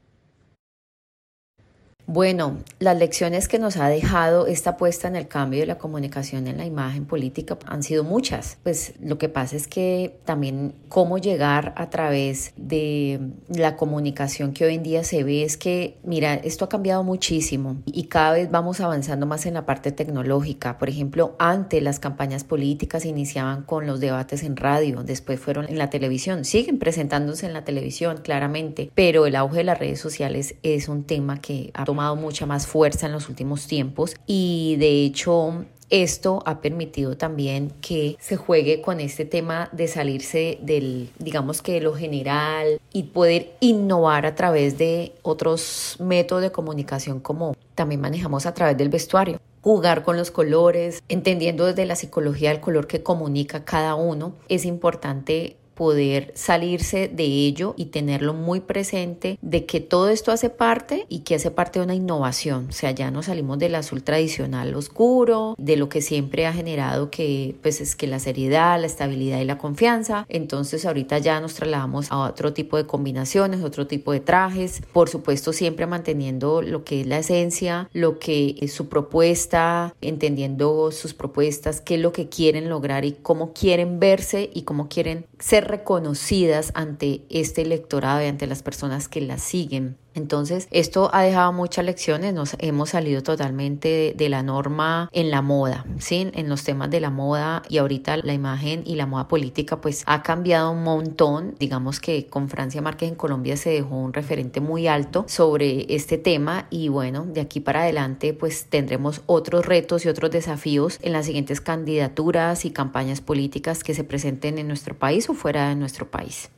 Bueno, 2.08 2.58
las 2.80 2.98
lecciones 2.98 3.48
que 3.48 3.60
nos 3.60 3.78
ha 3.78 3.88
dejado 3.88 4.48
esta 4.48 4.76
puesta 4.76 5.08
en 5.08 5.16
el 5.16 5.28
cambio 5.28 5.62
de 5.62 5.66
la 5.66 5.78
comunicación 5.78 6.48
en 6.48 6.58
la 6.58 6.66
imagen 6.66 7.06
política 7.06 7.58
han 7.66 7.84
sido 7.84 8.04
muchas. 8.04 8.58
Pues 8.64 8.94
lo 9.00 9.18
que 9.18 9.30
pasa 9.30 9.56
es 9.56 9.68
que 9.68 10.20
también 10.26 10.74
cómo 10.90 11.20
llegar 11.20 11.74
a 11.78 11.90
través 11.90 12.54
de 12.58 13.20
la 13.48 13.78
comunicación 13.78 14.52
que 14.52 14.66
hoy 14.66 14.76
en 14.76 14.84
día 14.84 15.04
se 15.04 15.24
ve 15.24 15.44
es 15.44 15.58
que, 15.58 15.98
mira, 16.04 16.34
esto 16.34 16.66
ha 16.66 16.70
cambiado 16.70 17.04
muchísimo 17.04 17.78
y 17.86 18.04
cada 18.06 18.34
vez 18.34 18.52
vamos 18.52 18.82
avanzando 18.82 19.26
más 19.26 19.46
en 19.46 19.54
la 19.54 19.66
parte 19.66 19.92
tecnológica. 19.92 20.78
Por 20.78 20.90
ejemplo, 20.90 21.36
antes 21.40 21.82
las 21.82 22.00
campañas 22.00 22.44
políticas 22.44 23.06
iniciaban 23.06 23.64
con 23.64 23.88
los 23.88 24.00
debates 24.00 24.44
en 24.44 24.58
radio, 24.58 25.04
después 25.04 25.40
fueron 25.40 25.70
en 25.70 25.78
la 25.78 25.90
televisión, 25.90 26.46
siguen 26.46 26.80
presentándose 26.80 27.46
en 27.46 27.54
la 27.54 27.64
televisión 27.64 28.20
claramente, 28.22 28.92
pero 28.96 29.26
el 29.26 29.36
auge 29.36 29.58
de 29.58 29.64
las 29.64 29.80
redes 29.80 30.00
sociales 30.00 30.56
es 30.64 30.90
un 30.90 31.04
tema 31.04 31.40
que 31.40 31.72
ha 31.74 31.86
tomado 31.86 32.01
mucha 32.16 32.46
más 32.46 32.68
fuerza 32.68 33.06
en 33.06 33.14
los 33.14 33.30
últimos 33.30 33.68
tiempos 33.68 34.16
y 34.26 34.76
de 34.80 35.06
hecho 35.06 35.66
esto 35.92 36.42
ha 36.46 36.62
permitido 36.62 37.18
también 37.18 37.74
que 37.82 38.16
se 38.20 38.38
juegue 38.38 38.82
con 38.82 39.02
este 39.02 39.26
tema 39.26 39.70
de 39.74 39.90
salirse 39.90 40.58
del, 40.62 41.10
digamos 41.20 41.62
que 41.62 41.82
lo 41.82 41.94
general 41.94 42.80
y 42.94 43.04
poder 43.04 43.52
innovar 43.60 44.26
a 44.26 44.34
través 44.34 44.78
de 44.78 45.12
otros 45.22 45.98
métodos 46.00 46.44
de 46.44 46.52
comunicación 46.52 47.20
como 47.20 47.56
también 47.76 48.00
manejamos 48.00 48.46
a 48.46 48.54
través 48.54 48.78
del 48.78 48.88
vestuario. 48.88 49.40
Jugar 49.62 50.04
con 50.04 50.18
los 50.18 50.32
colores, 50.32 51.04
entendiendo 51.10 51.66
desde 51.66 51.86
la 51.86 51.96
psicología 51.96 52.52
el 52.52 52.62
color 52.62 52.88
que 52.88 53.04
comunica 53.04 53.66
cada 53.66 53.94
uno, 53.96 54.34
es 54.48 54.66
importante 54.66 55.58
poder 55.76 56.32
salirse 56.36 57.08
de 57.08 57.24
ello 57.24 57.74
y 57.78 57.86
tenerlo 57.86 58.34
muy 58.34 58.60
presente 58.60 59.38
de 59.42 59.66
que 59.66 59.80
todo 59.80 60.10
esto 60.10 60.32
hace 60.32 60.50
parte 60.50 61.06
y 61.10 61.20
que 61.20 61.36
hace 61.36 61.52
parte 61.52 61.80
de 61.80 61.86
una 61.86 61.96
innovación. 61.96 62.68
O 62.70 62.72
sea, 62.72 62.92
ya 62.92 63.12
no 63.12 63.24
salimos 63.24 63.60
del 63.60 63.76
azul 63.76 64.04
tradicional 64.04 64.76
oscuro, 64.76 65.56
de 65.58 65.78
lo 65.78 65.90
que 65.90 66.02
siempre 66.02 66.46
ha 66.46 66.54
generado 66.54 67.10
que 67.10 67.56
pues 67.62 67.82
es 67.82 67.96
que 67.96 68.08
la 68.08 68.20
seriedad, 68.20 68.80
la 68.80 68.88
estabilidad 68.88 69.40
y 69.40 69.46
la 69.46 69.58
confianza. 69.58 70.26
Entonces 70.30 70.86
ahorita 70.86 71.18
ya 71.20 71.40
nos 71.40 71.56
trasladamos 71.56 72.12
a 72.12 72.20
otro 72.20 72.54
tipo 72.54 72.78
de 72.78 72.86
combinaciones, 72.86 73.64
otro 73.64 73.88
tipo 73.88 74.12
de 74.12 74.20
trajes, 74.20 74.82
por 74.94 75.10
supuesto 75.10 75.54
siempre 75.54 75.88
manteniendo 75.88 76.62
lo 76.62 76.84
que 76.84 77.02
es 77.02 77.08
la 77.08 77.20
esencia, 77.20 77.90
lo 77.94 78.20
que 78.20 78.56
es 78.62 78.74
su 78.74 78.88
propuesta, 78.90 79.96
entendiendo 80.02 80.92
sus 80.92 81.14
propuestas, 81.14 81.82
qué 81.82 81.96
es 81.96 82.02
lo 82.02 82.12
que 82.12 82.30
quieren 82.30 82.70
lograr 82.70 83.06
y 83.06 83.14
cómo 83.14 83.54
quieren 83.54 84.00
verse 84.00 84.50
y 84.54 84.64
cómo 84.64 84.88
quieren 84.88 85.26
ser 85.40 85.61
reconocidas 85.62 86.72
ante 86.76 87.26
este 87.30 87.62
electorado 87.62 88.22
y 88.24 88.28
ante 88.28 88.48
las 88.48 88.64
personas 88.64 89.08
que 89.08 89.22
las 89.22 89.42
siguen. 89.42 89.98
Entonces, 90.14 90.68
esto 90.72 91.10
ha 91.14 91.24
dejado 91.24 91.54
muchas 91.54 91.86
lecciones, 91.86 92.34
nos 92.34 92.56
hemos 92.60 92.90
salido 92.90 93.24
totalmente 93.24 94.14
de, 94.18 94.30
la 94.30 94.44
norma 94.44 95.10
en 95.12 95.30
la 95.30 95.42
moda, 95.42 95.86
¿sí? 96.00 96.30
En 96.34 96.48
los 96.48 96.64
temas 96.64 96.90
de 96.90 97.02
la 97.02 97.10
moda 97.10 97.64
y 97.68 97.80
ahorita 97.80 98.18
la 98.18 98.34
imagen 98.34 98.84
y 98.86 98.96
la 98.96 99.06
moda 99.06 99.28
política 99.28 99.82
pues 99.82 100.04
ha 100.06 100.24
cambiado 100.24 100.72
un 100.72 100.84
montón. 100.84 101.56
Digamos 101.60 102.00
que 102.00 102.28
con 102.28 102.48
Francia 102.50 102.82
Márquez 102.82 103.10
en 103.10 103.16
Colombia 103.16 103.58
se 103.58 103.72
dejó 103.72 103.96
un 103.96 104.14
referente 104.14 104.62
muy 104.62 104.88
alto 104.88 105.26
sobre 105.28 105.94
este 105.94 106.18
tema 106.18 106.68
y 106.70 106.88
bueno, 106.88 107.26
de 107.26 107.42
aquí 107.42 107.60
para 107.60 107.82
adelante 107.82 108.34
pues 108.34 108.66
tendremos 108.66 109.22
otros 109.26 109.66
retos 109.66 110.06
y 110.06 110.10
otros 110.10 110.32
desafíos 110.32 110.98
en 111.02 111.14
las 111.14 111.26
siguientes 111.26 111.60
candidaturas 111.60 112.64
y 112.66 112.72
campañas 112.72 113.22
políticas 113.22 113.84
que 113.84 113.94
se 113.94 114.04
presenten 114.04 114.58
en 114.58 114.68
nuestro 114.68 114.96
país 114.98 115.30
o 115.30 115.34
fuera 115.34 115.70
de 115.70 115.76
nuestro 115.76 116.10
país. 116.10 116.50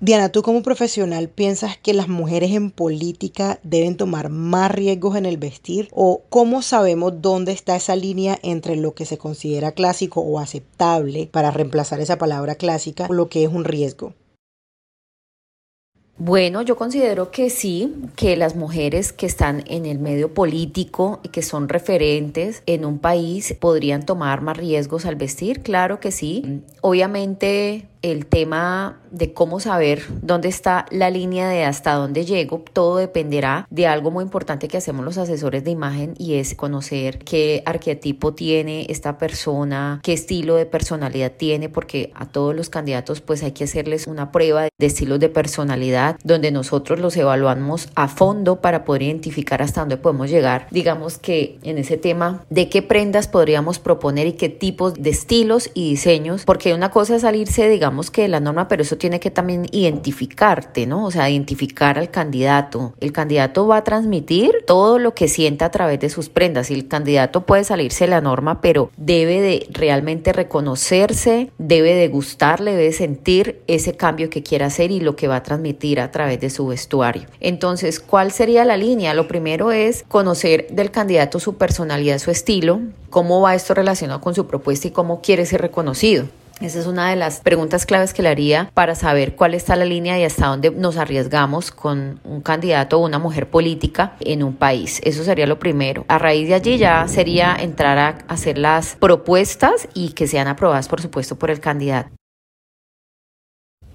Diana, 0.00 0.28
tú 0.28 0.42
como 0.42 0.62
profesional 0.62 1.28
piensas 1.28 1.76
que 1.76 1.92
las 1.92 2.06
mujeres 2.06 2.52
en 2.52 2.70
política 2.70 3.58
deben 3.64 3.96
tomar 3.96 4.28
más 4.28 4.70
riesgos 4.70 5.16
en 5.16 5.26
el 5.26 5.38
vestir 5.38 5.88
o 5.90 6.22
cómo 6.28 6.62
sabemos 6.62 7.20
dónde 7.20 7.50
está 7.50 7.74
esa 7.74 7.96
línea 7.96 8.38
entre 8.44 8.76
lo 8.76 8.94
que 8.94 9.06
se 9.06 9.18
considera 9.18 9.72
clásico 9.72 10.20
o 10.20 10.38
aceptable 10.38 11.28
para 11.32 11.50
reemplazar 11.50 11.98
esa 11.98 12.16
palabra 12.16 12.54
clásica 12.54 13.08
o 13.10 13.12
lo 13.12 13.28
que 13.28 13.42
es 13.42 13.50
un 13.50 13.64
riesgo. 13.64 14.14
Bueno, 16.20 16.62
yo 16.62 16.76
considero 16.76 17.30
que 17.30 17.48
sí, 17.48 17.94
que 18.16 18.36
las 18.36 18.56
mujeres 18.56 19.12
que 19.12 19.26
están 19.26 19.62
en 19.68 19.86
el 19.86 20.00
medio 20.00 20.34
político 20.34 21.20
y 21.22 21.28
que 21.28 21.42
son 21.42 21.68
referentes 21.68 22.64
en 22.66 22.84
un 22.84 22.98
país 22.98 23.54
podrían 23.58 24.04
tomar 24.04 24.42
más 24.42 24.56
riesgos 24.56 25.06
al 25.06 25.14
vestir, 25.14 25.60
claro 25.62 26.00
que 26.00 26.10
sí. 26.10 26.62
Obviamente 26.80 27.86
el 28.02 28.26
tema 28.26 29.00
de 29.10 29.32
cómo 29.32 29.60
saber 29.60 30.02
dónde 30.22 30.48
está 30.48 30.86
la 30.90 31.10
línea 31.10 31.48
de 31.48 31.64
hasta 31.64 31.94
dónde 31.94 32.24
llego, 32.24 32.62
todo 32.72 32.96
dependerá 32.96 33.66
de 33.70 33.86
algo 33.86 34.10
muy 34.10 34.22
importante 34.24 34.68
que 34.68 34.76
hacemos 34.76 35.04
los 35.04 35.18
asesores 35.18 35.64
de 35.64 35.70
imagen 35.70 36.14
y 36.18 36.34
es 36.34 36.54
conocer 36.54 37.18
qué 37.18 37.62
arquetipo 37.66 38.34
tiene 38.34 38.86
esta 38.88 39.18
persona, 39.18 40.00
qué 40.02 40.12
estilo 40.12 40.56
de 40.56 40.66
personalidad 40.66 41.32
tiene, 41.32 41.68
porque 41.68 42.12
a 42.14 42.26
todos 42.26 42.54
los 42.54 42.70
candidatos 42.70 43.20
pues 43.20 43.42
hay 43.42 43.52
que 43.52 43.64
hacerles 43.64 44.06
una 44.06 44.30
prueba 44.30 44.62
de 44.62 44.86
estilos 44.86 45.20
de 45.20 45.28
personalidad 45.28 46.18
donde 46.22 46.50
nosotros 46.50 46.98
los 47.00 47.16
evaluamos 47.16 47.88
a 47.94 48.08
fondo 48.08 48.60
para 48.60 48.84
poder 48.84 49.02
identificar 49.02 49.62
hasta 49.62 49.80
dónde 49.80 49.96
podemos 49.96 50.30
llegar. 50.30 50.66
Digamos 50.70 51.18
que 51.18 51.58
en 51.62 51.78
ese 51.78 51.96
tema 51.96 52.44
de 52.50 52.68
qué 52.68 52.82
prendas 52.82 53.28
podríamos 53.28 53.78
proponer 53.78 54.26
y 54.26 54.32
qué 54.32 54.48
tipos 54.48 54.94
de 54.94 55.10
estilos 55.10 55.70
y 55.74 55.90
diseños, 55.90 56.44
porque 56.44 56.74
una 56.74 56.90
cosa 56.90 57.16
es 57.16 57.22
salirse, 57.22 57.68
digamos, 57.68 57.87
digamos 57.88 58.10
que 58.10 58.28
la 58.28 58.38
norma, 58.38 58.68
pero 58.68 58.82
eso 58.82 58.98
tiene 58.98 59.18
que 59.18 59.30
también 59.30 59.64
identificarte, 59.72 60.86
¿no? 60.86 61.06
O 61.06 61.10
sea, 61.10 61.30
identificar 61.30 61.98
al 61.98 62.10
candidato. 62.10 62.92
El 63.00 63.12
candidato 63.12 63.66
va 63.66 63.78
a 63.78 63.84
transmitir 63.84 64.52
todo 64.66 64.98
lo 64.98 65.14
que 65.14 65.26
sienta 65.26 65.64
a 65.64 65.70
través 65.70 65.98
de 66.00 66.10
sus 66.10 66.28
prendas 66.28 66.70
y 66.70 66.74
el 66.74 66.86
candidato 66.86 67.46
puede 67.46 67.64
salirse 67.64 68.04
de 68.04 68.10
la 68.10 68.20
norma, 68.20 68.60
pero 68.60 68.90
debe 68.98 69.40
de 69.40 69.66
realmente 69.70 70.34
reconocerse, 70.34 71.50
debe 71.56 71.94
de 71.94 72.08
gustarle, 72.08 72.72
debe 72.76 72.92
sentir 72.92 73.62
ese 73.68 73.96
cambio 73.96 74.28
que 74.28 74.42
quiere 74.42 74.66
hacer 74.66 74.90
y 74.90 75.00
lo 75.00 75.16
que 75.16 75.26
va 75.26 75.36
a 75.36 75.42
transmitir 75.42 75.98
a 75.98 76.10
través 76.10 76.38
de 76.40 76.50
su 76.50 76.66
vestuario. 76.66 77.22
Entonces, 77.40 78.00
¿cuál 78.00 78.32
sería 78.32 78.66
la 78.66 78.76
línea? 78.76 79.14
Lo 79.14 79.28
primero 79.28 79.72
es 79.72 80.04
conocer 80.08 80.66
del 80.68 80.90
candidato 80.90 81.40
su 81.40 81.56
personalidad, 81.56 82.18
su 82.18 82.30
estilo, 82.30 82.80
cómo 83.08 83.40
va 83.40 83.54
esto 83.54 83.72
relacionado 83.72 84.20
con 84.20 84.34
su 84.34 84.46
propuesta 84.46 84.88
y 84.88 84.90
cómo 84.90 85.22
quiere 85.22 85.46
ser 85.46 85.62
reconocido. 85.62 86.26
Esa 86.60 86.80
es 86.80 86.88
una 86.88 87.08
de 87.10 87.14
las 87.14 87.38
preguntas 87.38 87.86
claves 87.86 88.12
que 88.12 88.22
le 88.22 88.30
haría 88.30 88.68
para 88.74 88.96
saber 88.96 89.36
cuál 89.36 89.54
está 89.54 89.76
la 89.76 89.84
línea 89.84 90.18
y 90.18 90.24
hasta 90.24 90.48
dónde 90.48 90.72
nos 90.72 90.96
arriesgamos 90.96 91.70
con 91.70 92.18
un 92.24 92.40
candidato 92.40 92.98
o 92.98 93.06
una 93.06 93.20
mujer 93.20 93.48
política 93.48 94.16
en 94.18 94.42
un 94.42 94.56
país. 94.56 95.00
Eso 95.04 95.22
sería 95.22 95.46
lo 95.46 95.60
primero. 95.60 96.04
A 96.08 96.18
raíz 96.18 96.48
de 96.48 96.54
allí 96.54 96.76
ya 96.76 97.06
sería 97.06 97.54
entrar 97.54 97.98
a 97.98 98.18
hacer 98.26 98.58
las 98.58 98.96
propuestas 98.96 99.88
y 99.94 100.10
que 100.14 100.26
sean 100.26 100.48
aprobadas, 100.48 100.88
por 100.88 101.00
supuesto, 101.00 101.38
por 101.38 101.52
el 101.52 101.60
candidato. 101.60 102.10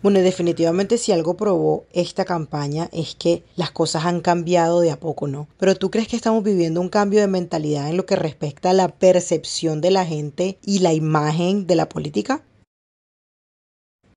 Bueno, 0.02 0.20
definitivamente 0.20 0.98
si 0.98 1.12
algo 1.12 1.36
probó 1.36 1.86
esta 1.92 2.24
campaña 2.24 2.90
es 2.94 3.16
que 3.16 3.44
las 3.58 3.72
cosas 3.72 4.06
han 4.06 4.22
cambiado 4.22 4.80
de 4.80 4.92
a 4.92 5.00
poco, 5.00 5.28
¿no? 5.28 5.48
Pero 5.58 5.76
tú 5.76 5.92
crees 5.92 6.08
que 6.08 6.16
estamos 6.16 6.44
viviendo 6.44 6.80
un 6.80 6.90
cambio 6.90 7.20
de 7.20 7.28
mentalidad 7.28 7.90
en 7.90 7.98
lo 7.98 8.06
que 8.06 8.16
respecta 8.16 8.70
a 8.70 8.74
la 8.74 8.88
percepción 8.88 9.82
de 9.82 9.92
la 9.92 10.06
gente 10.06 10.58
y 10.62 10.80
la 10.80 10.94
imagen 10.94 11.68
de 11.68 11.76
la 11.76 11.90
política? 11.90 12.42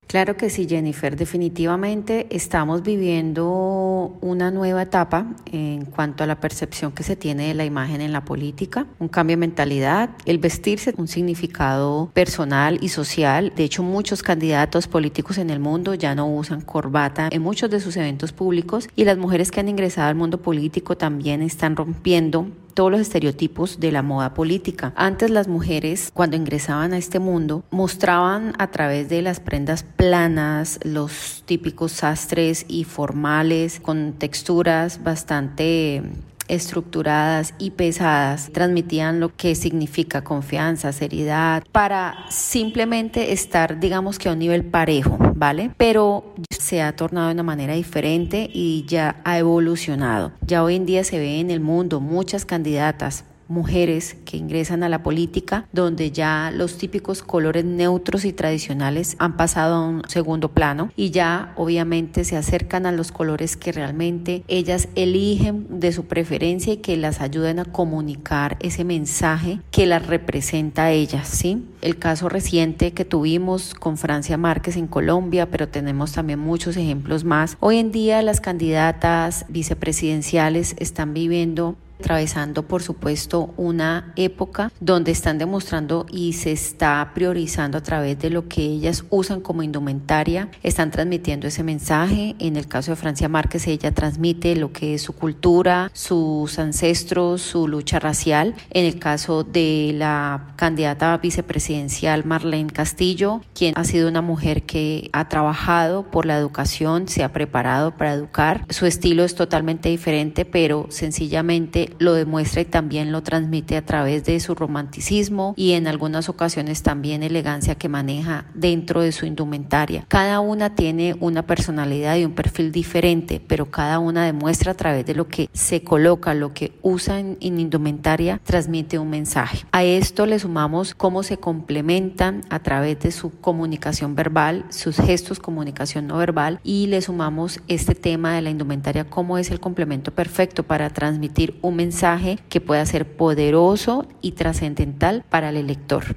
Claro 0.06 0.36
que 0.36 0.50
sí, 0.50 0.68
Jennifer. 0.68 1.16
Definitivamente 1.16 2.28
estamos 2.30 2.82
viviendo 2.82 4.16
una 4.20 4.52
nueva 4.52 4.82
etapa 4.82 5.26
en 5.50 5.84
cuanto 5.84 6.22
a 6.22 6.28
la 6.28 6.38
percepción 6.38 6.92
que 6.92 7.02
se 7.02 7.16
tiene 7.16 7.48
de 7.48 7.54
la 7.54 7.64
imagen 7.64 8.00
en 8.00 8.12
la 8.12 8.24
política, 8.24 8.86
un 9.00 9.08
cambio 9.08 9.36
de 9.36 9.40
mentalidad, 9.40 10.10
el 10.24 10.38
vestirse, 10.38 10.94
un 10.96 11.08
significado 11.08 12.10
personal 12.14 12.78
y 12.80 12.90
social. 12.90 13.52
De 13.56 13.64
hecho, 13.64 13.82
muchos 13.82 14.22
candidatos 14.22 14.86
políticos 14.86 15.38
en 15.38 15.50
el 15.50 15.58
mundo 15.58 15.94
ya 15.94 16.14
no 16.14 16.32
usan 16.32 16.60
corbata 16.60 17.28
en 17.32 17.42
muchos 17.42 17.68
de 17.68 17.80
sus 17.80 17.96
eventos 17.96 18.32
públicos 18.32 18.88
y 18.94 19.04
las 19.04 19.18
mujeres 19.18 19.50
que 19.50 19.58
han 19.58 19.68
ingresado 19.68 20.08
al 20.08 20.14
mundo 20.14 20.40
político 20.40 20.96
también 20.96 21.42
están 21.42 21.74
rompiendo 21.74 22.46
todos 22.76 22.92
los 22.92 23.00
estereotipos 23.00 23.80
de 23.80 23.90
la 23.90 24.02
moda 24.02 24.34
política. 24.34 24.92
Antes 24.96 25.30
las 25.30 25.48
mujeres, 25.48 26.10
cuando 26.12 26.36
ingresaban 26.36 26.92
a 26.92 26.98
este 26.98 27.18
mundo, 27.18 27.64
mostraban 27.70 28.52
a 28.58 28.70
través 28.70 29.08
de 29.08 29.22
las 29.22 29.40
prendas 29.40 29.82
planas, 29.82 30.78
los 30.84 31.42
típicos 31.46 31.92
sastres 31.92 32.66
y 32.68 32.84
formales, 32.84 33.80
con 33.80 34.12
texturas 34.12 35.02
bastante 35.02 36.02
estructuradas 36.48 37.54
y 37.58 37.70
pesadas 37.70 38.50
transmitían 38.52 39.20
lo 39.20 39.34
que 39.34 39.54
significa 39.54 40.24
confianza, 40.24 40.92
seriedad, 40.92 41.62
para 41.72 42.26
simplemente 42.28 43.32
estar, 43.32 43.80
digamos 43.80 44.18
que 44.18 44.28
a 44.28 44.32
un 44.32 44.38
nivel 44.38 44.64
parejo, 44.64 45.18
¿vale? 45.34 45.70
Pero 45.76 46.34
se 46.50 46.82
ha 46.82 46.94
tornado 46.94 47.28
de 47.28 47.34
una 47.34 47.42
manera 47.42 47.74
diferente 47.74 48.50
y 48.52 48.84
ya 48.86 49.20
ha 49.24 49.38
evolucionado. 49.38 50.32
Ya 50.40 50.62
hoy 50.62 50.76
en 50.76 50.86
día 50.86 51.04
se 51.04 51.18
ve 51.18 51.40
en 51.40 51.50
el 51.50 51.60
mundo 51.60 52.00
muchas 52.00 52.44
candidatas 52.44 53.24
mujeres 53.48 54.16
que 54.24 54.36
ingresan 54.36 54.82
a 54.82 54.88
la 54.88 55.02
política, 55.02 55.68
donde 55.72 56.10
ya 56.10 56.50
los 56.54 56.78
típicos 56.78 57.22
colores 57.22 57.64
neutros 57.64 58.24
y 58.24 58.32
tradicionales 58.32 59.16
han 59.18 59.36
pasado 59.36 59.76
a 59.76 59.86
un 59.86 60.02
segundo 60.08 60.50
plano 60.52 60.90
y 60.96 61.10
ya 61.10 61.52
obviamente 61.56 62.24
se 62.24 62.36
acercan 62.36 62.86
a 62.86 62.92
los 62.92 63.12
colores 63.12 63.56
que 63.56 63.72
realmente 63.72 64.42
ellas 64.48 64.88
eligen 64.94 65.80
de 65.80 65.92
su 65.92 66.06
preferencia 66.06 66.74
y 66.74 66.78
que 66.78 66.96
las 66.96 67.20
ayuden 67.20 67.58
a 67.58 67.64
comunicar 67.64 68.56
ese 68.60 68.84
mensaje 68.84 69.60
que 69.70 69.86
las 69.86 70.06
representa 70.06 70.84
a 70.84 70.92
ellas, 70.92 71.28
¿sí? 71.28 71.64
El 71.82 71.98
caso 71.98 72.28
reciente 72.28 72.92
que 72.92 73.04
tuvimos 73.04 73.74
con 73.74 73.96
Francia 73.96 74.36
Márquez 74.36 74.76
en 74.76 74.86
Colombia, 74.86 75.50
pero 75.50 75.68
tenemos 75.68 76.12
también 76.12 76.38
muchos 76.38 76.76
ejemplos 76.76 77.24
más. 77.24 77.56
Hoy 77.60 77.78
en 77.78 77.92
día 77.92 78.22
las 78.22 78.40
candidatas 78.40 79.46
vicepresidenciales 79.48 80.74
están 80.78 81.14
viviendo 81.14 81.76
atravesando 82.00 82.62
por 82.62 82.82
supuesto 82.82 83.54
una 83.56 84.12
época 84.16 84.70
donde 84.80 85.12
están 85.12 85.38
demostrando 85.38 86.06
y 86.10 86.34
se 86.34 86.52
está 86.52 87.10
priorizando 87.14 87.78
a 87.78 87.82
través 87.82 88.18
de 88.18 88.30
lo 88.30 88.48
que 88.48 88.62
ellas 88.62 89.04
usan 89.10 89.40
como 89.40 89.62
indumentaria, 89.62 90.48
están 90.62 90.90
transmitiendo 90.90 91.46
ese 91.46 91.62
mensaje. 91.62 92.36
En 92.38 92.56
el 92.56 92.68
caso 92.68 92.92
de 92.92 92.96
Francia 92.96 93.28
Márquez, 93.28 93.66
ella 93.66 93.92
transmite 93.92 94.56
lo 94.56 94.72
que 94.72 94.94
es 94.94 95.02
su 95.02 95.12
cultura, 95.12 95.90
sus 95.92 96.58
ancestros, 96.58 97.42
su 97.42 97.68
lucha 97.68 97.98
racial. 97.98 98.54
En 98.70 98.84
el 98.84 98.98
caso 98.98 99.44
de 99.44 99.92
la 99.94 100.54
candidata 100.56 101.16
vicepresidencial 101.18 102.24
Marlene 102.24 102.70
Castillo, 102.70 103.40
quien 103.54 103.74
ha 103.76 103.84
sido 103.84 104.08
una 104.08 104.22
mujer 104.22 104.64
que 104.64 105.10
ha 105.12 105.28
trabajado 105.28 106.10
por 106.10 106.26
la 106.26 106.36
educación, 106.36 107.08
se 107.08 107.24
ha 107.24 107.32
preparado 107.32 107.96
para 107.96 108.12
educar. 108.12 108.64
Su 108.70 108.86
estilo 108.86 109.24
es 109.24 109.34
totalmente 109.34 109.88
diferente, 109.88 110.44
pero 110.44 110.86
sencillamente 110.90 111.85
lo 111.98 112.14
demuestra 112.14 112.60
y 112.60 112.64
también 112.64 113.12
lo 113.12 113.22
transmite 113.22 113.76
a 113.76 113.84
través 113.84 114.24
de 114.24 114.38
su 114.40 114.54
romanticismo 114.54 115.54
y 115.56 115.72
en 115.72 115.86
algunas 115.86 116.28
ocasiones 116.28 116.82
también 116.82 117.22
elegancia 117.22 117.74
que 117.74 117.88
maneja 117.88 118.46
dentro 118.54 119.00
de 119.00 119.12
su 119.12 119.26
indumentaria. 119.26 120.04
Cada 120.08 120.40
una 120.40 120.74
tiene 120.74 121.16
una 121.20 121.46
personalidad 121.46 122.16
y 122.16 122.24
un 122.24 122.32
perfil 122.32 122.72
diferente, 122.72 123.40
pero 123.46 123.70
cada 123.70 123.98
una 123.98 124.24
demuestra 124.24 124.72
a 124.72 124.74
través 124.74 125.06
de 125.06 125.14
lo 125.14 125.28
que 125.28 125.48
se 125.52 125.82
coloca, 125.82 126.34
lo 126.34 126.52
que 126.52 126.72
usa 126.82 127.20
en, 127.20 127.36
indumentaria, 127.40 128.40
transmite 128.44 128.98
un 128.98 129.10
mensaje. 129.10 129.64
A 129.72 129.84
esto 129.84 130.26
le 130.26 130.38
sumamos 130.38 130.94
cómo 130.94 131.22
se 131.22 131.38
complementan 131.38 132.42
a 132.50 132.58
través 132.60 133.00
de 133.00 133.10
su 133.10 133.30
comunicación 133.40 134.14
verbal, 134.14 134.64
sus 134.70 134.96
gestos, 134.96 135.38
comunicación 135.38 136.06
no 136.06 136.18
verbal 136.18 136.60
y 136.62 136.86
le 136.86 137.00
sumamos 137.00 137.60
este 137.68 137.94
tema 137.94 138.34
de 138.34 138.42
la 138.42 138.50
indumentaria, 138.50 139.04
cómo 139.04 139.38
es 139.38 139.50
el 139.50 139.60
complemento 139.60 140.12
perfecto 140.12 140.62
para 140.62 140.90
transmitir 140.90 141.58
un 141.62 141.75
mensaje 141.76 142.38
que 142.48 142.60
pueda 142.60 142.84
ser 142.86 143.16
poderoso 143.16 144.06
y 144.20 144.32
trascendental 144.32 145.24
para 145.28 145.50
el 145.50 145.56
elector. 145.56 146.16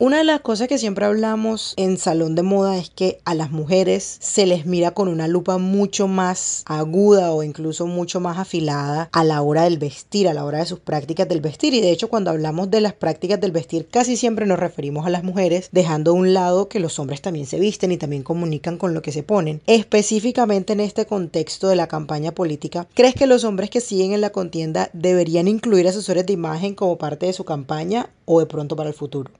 Una 0.00 0.18
de 0.18 0.24
las 0.24 0.40
cosas 0.40 0.66
que 0.66 0.76
siempre 0.76 1.04
hablamos 1.04 1.72
en 1.76 1.98
Salón 1.98 2.34
de 2.34 2.42
Moda 2.42 2.76
es 2.76 2.90
que 2.90 3.20
a 3.24 3.32
las 3.32 3.52
mujeres 3.52 4.16
se 4.20 4.44
les 4.44 4.66
mira 4.66 4.90
con 4.90 5.06
una 5.06 5.28
lupa 5.28 5.56
mucho 5.58 6.08
más 6.08 6.64
aguda 6.66 7.30
o 7.30 7.44
incluso 7.44 7.86
mucho 7.86 8.18
más 8.18 8.36
afilada 8.36 9.08
a 9.12 9.22
la 9.22 9.40
hora 9.40 9.62
del 9.62 9.78
vestir, 9.78 10.26
a 10.26 10.34
la 10.34 10.44
hora 10.44 10.58
de 10.58 10.66
sus 10.66 10.80
prácticas 10.80 11.28
del 11.28 11.40
vestir. 11.40 11.74
Y 11.74 11.80
de 11.80 11.92
hecho 11.92 12.08
cuando 12.08 12.32
hablamos 12.32 12.72
de 12.72 12.80
las 12.80 12.92
prácticas 12.92 13.40
del 13.40 13.52
vestir 13.52 13.86
casi 13.86 14.16
siempre 14.16 14.46
nos 14.46 14.58
referimos 14.58 15.06
a 15.06 15.10
las 15.10 15.22
mujeres, 15.22 15.68
dejando 15.70 16.10
a 16.10 16.14
un 16.14 16.34
lado 16.34 16.68
que 16.68 16.80
los 16.80 16.98
hombres 16.98 17.22
también 17.22 17.46
se 17.46 17.60
visten 17.60 17.92
y 17.92 17.96
también 17.96 18.24
comunican 18.24 18.78
con 18.78 18.94
lo 18.94 19.00
que 19.00 19.12
se 19.12 19.22
ponen. 19.22 19.62
Específicamente 19.68 20.72
en 20.72 20.80
este 20.80 21.06
contexto 21.06 21.68
de 21.68 21.76
la 21.76 21.86
campaña 21.86 22.32
política, 22.32 22.88
¿crees 22.94 23.14
que 23.14 23.28
los 23.28 23.44
hombres 23.44 23.70
que 23.70 23.80
siguen 23.80 24.12
en 24.12 24.22
la 24.22 24.30
contienda 24.30 24.90
deberían 24.92 25.46
incluir 25.46 25.86
asesores 25.86 26.26
de 26.26 26.32
imagen 26.32 26.74
como 26.74 26.98
parte 26.98 27.26
de 27.26 27.32
su 27.32 27.44
campaña 27.44 28.10
o 28.24 28.40
de 28.40 28.46
pronto 28.46 28.74
para 28.74 28.88
el 28.88 28.96
futuro? 28.96 29.30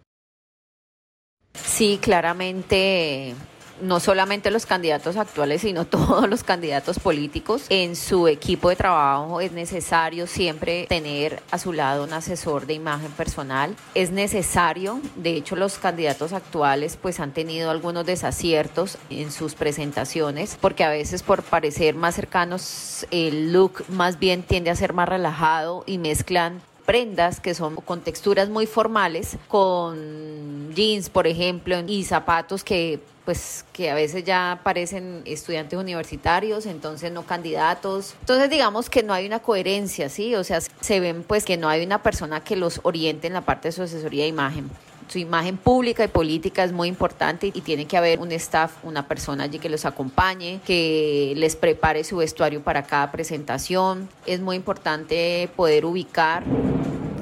Sí, 1.54 1.99
claramente 2.00 3.34
no 3.80 3.99
solamente 4.00 4.50
los 4.50 4.66
candidatos 4.66 5.16
actuales, 5.16 5.62
sino 5.62 5.84
todos 5.87 6.28
los 6.28 6.44
candidatos 6.44 6.99
políticos. 6.99 7.66
En 7.68 7.96
su 7.96 8.28
equipo 8.28 8.68
de 8.68 8.76
trabajo 8.76 9.40
es 9.40 9.52
necesario 9.52 10.26
siempre 10.26 10.87
tener 10.87 11.42
a 11.50 11.58
su 11.58 11.73
lado 11.73 12.04
un 12.04 12.12
asesor 12.12 12.66
de 12.66 12.75
imagen 12.75 13.11
personal. 13.12 13.75
Es 13.94 14.11
necesario, 14.11 15.00
de 15.16 15.34
hecho 15.34 15.56
los 15.56 15.78
candidatos 15.78 16.32
actuales 16.32 16.96
pues 17.00 17.20
han 17.20 17.32
tenido 17.32 17.70
algunos 17.70 18.06
desaciertos 18.06 18.99
en 19.11 19.32
sus 19.32 19.54
presentaciones, 19.54 20.56
porque 20.61 20.84
a 20.84 20.90
veces 20.90 21.23
por 21.23 21.42
parecer 21.42 21.94
más 21.94 22.14
cercanos 22.14 23.06
el 23.11 23.52
look 23.52 23.84
más 23.88 24.18
bien 24.18 24.42
tiende 24.42 24.70
a 24.70 24.76
ser 24.76 24.92
más 24.92 25.08
relajado 25.08 25.82
y 25.87 25.99
mezclan 25.99 26.62
prendas 26.84 27.40
que 27.40 27.54
son 27.54 27.76
con 27.76 28.00
texturas 28.00 28.48
muy 28.48 28.66
formales, 28.66 29.36
con 29.48 30.72
jeans, 30.74 31.08
por 31.08 31.26
ejemplo, 31.26 31.76
y 31.86 32.04
zapatos 32.04 32.64
que 32.64 33.00
pues 33.24 33.64
que 33.72 33.90
a 33.90 33.94
veces 33.94 34.24
ya 34.24 34.60
parecen 34.62 35.22
estudiantes 35.24 35.78
universitarios, 35.78 36.66
entonces 36.66 37.10
no 37.10 37.22
candidatos. 37.22 38.14
Entonces 38.20 38.50
digamos 38.50 38.90
que 38.90 39.02
no 39.02 39.14
hay 39.14 39.26
una 39.26 39.38
coherencia, 39.38 40.10
¿sí? 40.10 40.34
O 40.34 40.44
sea, 40.44 40.60
se 40.60 41.00
ven 41.00 41.23
pues 41.23 41.47
que 41.47 41.56
no 41.56 41.70
hay 41.70 41.82
una 41.84 42.02
persona 42.02 42.44
que 42.44 42.54
los 42.54 42.80
oriente 42.82 43.26
en 43.26 43.32
la 43.32 43.40
parte 43.40 43.68
de 43.68 43.73
su 43.73 43.82
asesoría 43.82 44.25
de 44.25 44.28
imagen 44.28 44.70
su 45.08 45.19
imagen 45.19 45.56
pública 45.56 46.04
y 46.04 46.08
política 46.08 46.64
es 46.64 46.73
muy 46.73 46.88
importante 46.88 47.50
y 47.52 47.60
tiene 47.60 47.86
que 47.86 47.97
haber 47.97 48.21
un 48.21 48.32
staff, 48.32 48.73
una 48.82 49.06
persona 49.06 49.45
allí 49.45 49.58
que 49.58 49.69
los 49.69 49.84
acompañe, 49.84 50.60
que 50.67 51.34
les 51.36 51.56
prepare 51.56 52.04
su 52.04 52.17
vestuario 52.17 52.62
para 52.62 52.84
cada 52.84 53.12
presentación. 53.12 54.08
Es 54.26 54.40
muy 54.40 54.56
importante 54.56 55.49
poder 55.56 55.84
ubicar 55.84 56.45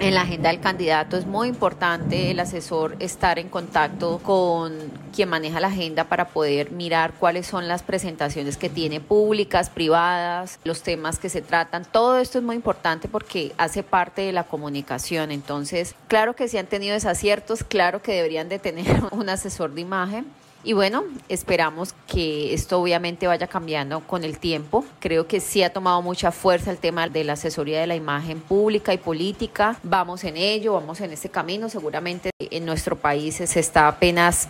en 0.02 0.16
la 0.16 0.22
agenda 0.22 0.48
del 0.48 0.58
candidato 0.58 1.16
es 1.16 1.26
muy 1.26 1.46
importante 1.46 2.32
el 2.32 2.40
asesor 2.40 2.96
estar 2.98 3.38
en 3.38 3.48
contacto 3.48 4.18
con 4.18 4.76
quien 5.14 5.28
maneja 5.28 5.60
la 5.60 5.68
agenda 5.68 6.04
para 6.04 6.26
poder 6.26 6.72
mirar 6.72 7.12
cuáles 7.20 7.46
son 7.46 7.68
las 7.68 7.84
presentaciones 7.84 8.56
que 8.56 8.68
tiene 8.68 8.98
públicas, 8.98 9.70
privadas, 9.70 10.58
los 10.64 10.82
temas 10.82 11.20
que 11.20 11.28
se 11.28 11.40
tratan. 11.40 11.84
Todo 11.84 12.18
esto 12.18 12.38
es 12.38 12.44
muy 12.44 12.56
importante 12.56 13.06
porque 13.06 13.52
hace 13.58 13.84
parte 13.84 14.22
de 14.22 14.32
la 14.32 14.42
comunicación. 14.42 15.30
Entonces, 15.30 15.94
claro 16.08 16.34
que 16.34 16.48
si 16.48 16.58
han 16.58 16.66
tenido 16.66 16.94
desaciertos, 16.94 17.62
claro 17.62 18.02
que 18.02 18.12
deberían 18.12 18.48
de 18.48 18.58
tener 18.58 19.04
un 19.12 19.28
asesor 19.28 19.72
de 19.72 19.82
imagen 19.82 20.26
y 20.64 20.72
bueno, 20.74 21.04
esperamos 21.28 21.94
que 22.06 22.54
esto 22.54 22.80
obviamente 22.80 23.26
vaya 23.26 23.46
cambiando 23.46 24.00
con 24.00 24.24
el 24.24 24.38
tiempo. 24.38 24.84
Creo 25.00 25.26
que 25.26 25.40
sí 25.40 25.62
ha 25.62 25.72
tomado 25.72 26.02
mucha 26.02 26.30
fuerza 26.30 26.70
el 26.70 26.78
tema 26.78 27.08
de 27.08 27.24
la 27.24 27.32
asesoría 27.32 27.80
de 27.80 27.86
la 27.86 27.96
imagen 27.96 28.40
pública 28.40 28.94
y 28.94 28.98
política. 28.98 29.76
Vamos 29.82 30.24
en 30.24 30.36
ello, 30.36 30.74
vamos 30.74 31.00
en 31.00 31.12
este 31.12 31.28
camino. 31.28 31.68
Seguramente 31.68 32.30
en 32.38 32.64
nuestro 32.64 32.96
país 32.96 33.36
se 33.36 33.60
está 33.60 33.88
apenas, 33.88 34.48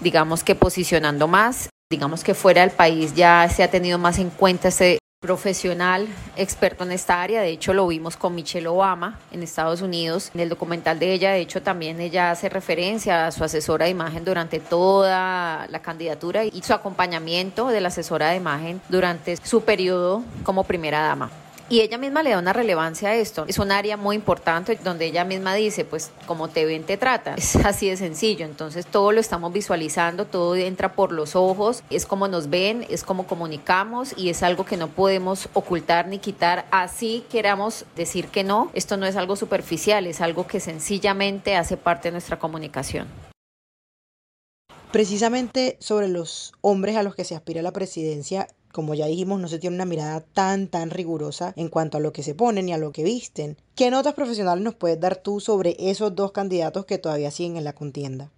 digamos 0.00 0.44
que 0.44 0.54
posicionando 0.54 1.28
más 1.28 1.70
digamos 1.90 2.24
que 2.24 2.34
fuera 2.34 2.62
del 2.62 2.70
país 2.70 3.14
ya 3.14 3.48
se 3.48 3.62
ha 3.62 3.70
tenido 3.70 3.98
más 3.98 4.18
en 4.18 4.30
cuenta 4.30 4.68
este 4.68 4.98
profesional 5.24 6.06
experto 6.36 6.84
en 6.84 6.92
esta 6.92 7.22
área. 7.22 7.40
De 7.40 7.48
hecho, 7.48 7.72
lo 7.72 7.86
vimos 7.86 8.14
con 8.14 8.34
Michelle 8.34 8.68
Obama 8.68 9.18
en 9.32 9.42
Estados 9.42 9.80
Unidos. 9.80 10.30
En 10.34 10.40
el 10.40 10.50
documental 10.50 10.98
de 10.98 11.14
ella, 11.14 11.30
de 11.30 11.40
hecho, 11.40 11.62
también 11.62 11.98
ella 11.98 12.30
hace 12.30 12.50
referencia 12.50 13.26
a 13.26 13.32
su 13.32 13.42
asesora 13.42 13.86
de 13.86 13.92
imagen 13.92 14.22
durante 14.22 14.60
toda 14.60 15.66
la 15.68 15.78
candidatura 15.80 16.44
y 16.44 16.60
su 16.62 16.74
acompañamiento 16.74 17.68
de 17.68 17.80
la 17.80 17.88
asesora 17.88 18.28
de 18.28 18.36
imagen 18.36 18.82
durante 18.90 19.38
su 19.38 19.62
periodo 19.62 20.22
como 20.42 20.64
primera 20.64 21.00
dama. 21.00 21.30
Y 21.70 21.80
ella 21.80 21.96
misma 21.96 22.22
le 22.22 22.30
da 22.30 22.38
una 22.38 22.52
relevancia 22.52 23.08
a 23.08 23.14
esto. 23.14 23.46
Es 23.48 23.58
un 23.58 23.72
área 23.72 23.96
muy 23.96 24.16
importante 24.16 24.78
donde 24.84 25.06
ella 25.06 25.24
misma 25.24 25.54
dice, 25.54 25.86
pues 25.86 26.10
como 26.26 26.48
te 26.48 26.66
ven, 26.66 26.84
te 26.84 26.98
trata. 26.98 27.34
Es 27.36 27.56
así 27.56 27.88
de 27.88 27.96
sencillo. 27.96 28.44
Entonces 28.44 28.86
todo 28.86 29.12
lo 29.12 29.20
estamos 29.20 29.52
visualizando, 29.52 30.26
todo 30.26 30.56
entra 30.56 30.92
por 30.92 31.10
los 31.10 31.34
ojos, 31.34 31.82
es 31.88 32.04
como 32.04 32.28
nos 32.28 32.50
ven, 32.50 32.86
es 32.90 33.02
como 33.02 33.26
comunicamos 33.26 34.12
y 34.16 34.28
es 34.28 34.42
algo 34.42 34.66
que 34.66 34.76
no 34.76 34.88
podemos 34.88 35.48
ocultar 35.54 36.06
ni 36.06 36.18
quitar. 36.18 36.66
Así 36.70 37.24
queramos 37.30 37.86
decir 37.96 38.28
que 38.28 38.44
no, 38.44 38.70
esto 38.74 38.98
no 38.98 39.06
es 39.06 39.16
algo 39.16 39.34
superficial, 39.34 40.06
es 40.06 40.20
algo 40.20 40.46
que 40.46 40.60
sencillamente 40.60 41.56
hace 41.56 41.78
parte 41.78 42.08
de 42.08 42.12
nuestra 42.12 42.38
comunicación. 42.38 43.08
Precisamente 44.92 45.76
sobre 45.80 46.08
los 46.08 46.52
hombres 46.60 46.96
a 46.96 47.02
los 47.02 47.14
que 47.16 47.24
se 47.24 47.34
aspira 47.34 47.62
la 47.62 47.72
presidencia, 47.72 48.46
como 48.74 48.94
ya 48.94 49.06
dijimos, 49.06 49.40
no 49.40 49.46
se 49.46 49.60
tiene 49.60 49.76
una 49.76 49.84
mirada 49.84 50.20
tan, 50.20 50.66
tan 50.66 50.90
rigurosa 50.90 51.52
en 51.56 51.68
cuanto 51.68 51.96
a 51.96 52.00
lo 52.00 52.12
que 52.12 52.24
se 52.24 52.34
ponen 52.34 52.68
y 52.68 52.72
a 52.72 52.78
lo 52.78 52.90
que 52.90 53.04
visten. 53.04 53.56
¿Qué 53.76 53.88
notas 53.88 54.14
profesionales 54.14 54.64
nos 54.64 54.74
puedes 54.74 54.98
dar 54.98 55.14
tú 55.14 55.38
sobre 55.38 55.76
esos 55.78 56.16
dos 56.16 56.32
candidatos 56.32 56.84
que 56.84 56.98
todavía 56.98 57.30
siguen 57.30 57.56
en 57.56 57.62
la 57.62 57.72
contienda? 57.72 58.30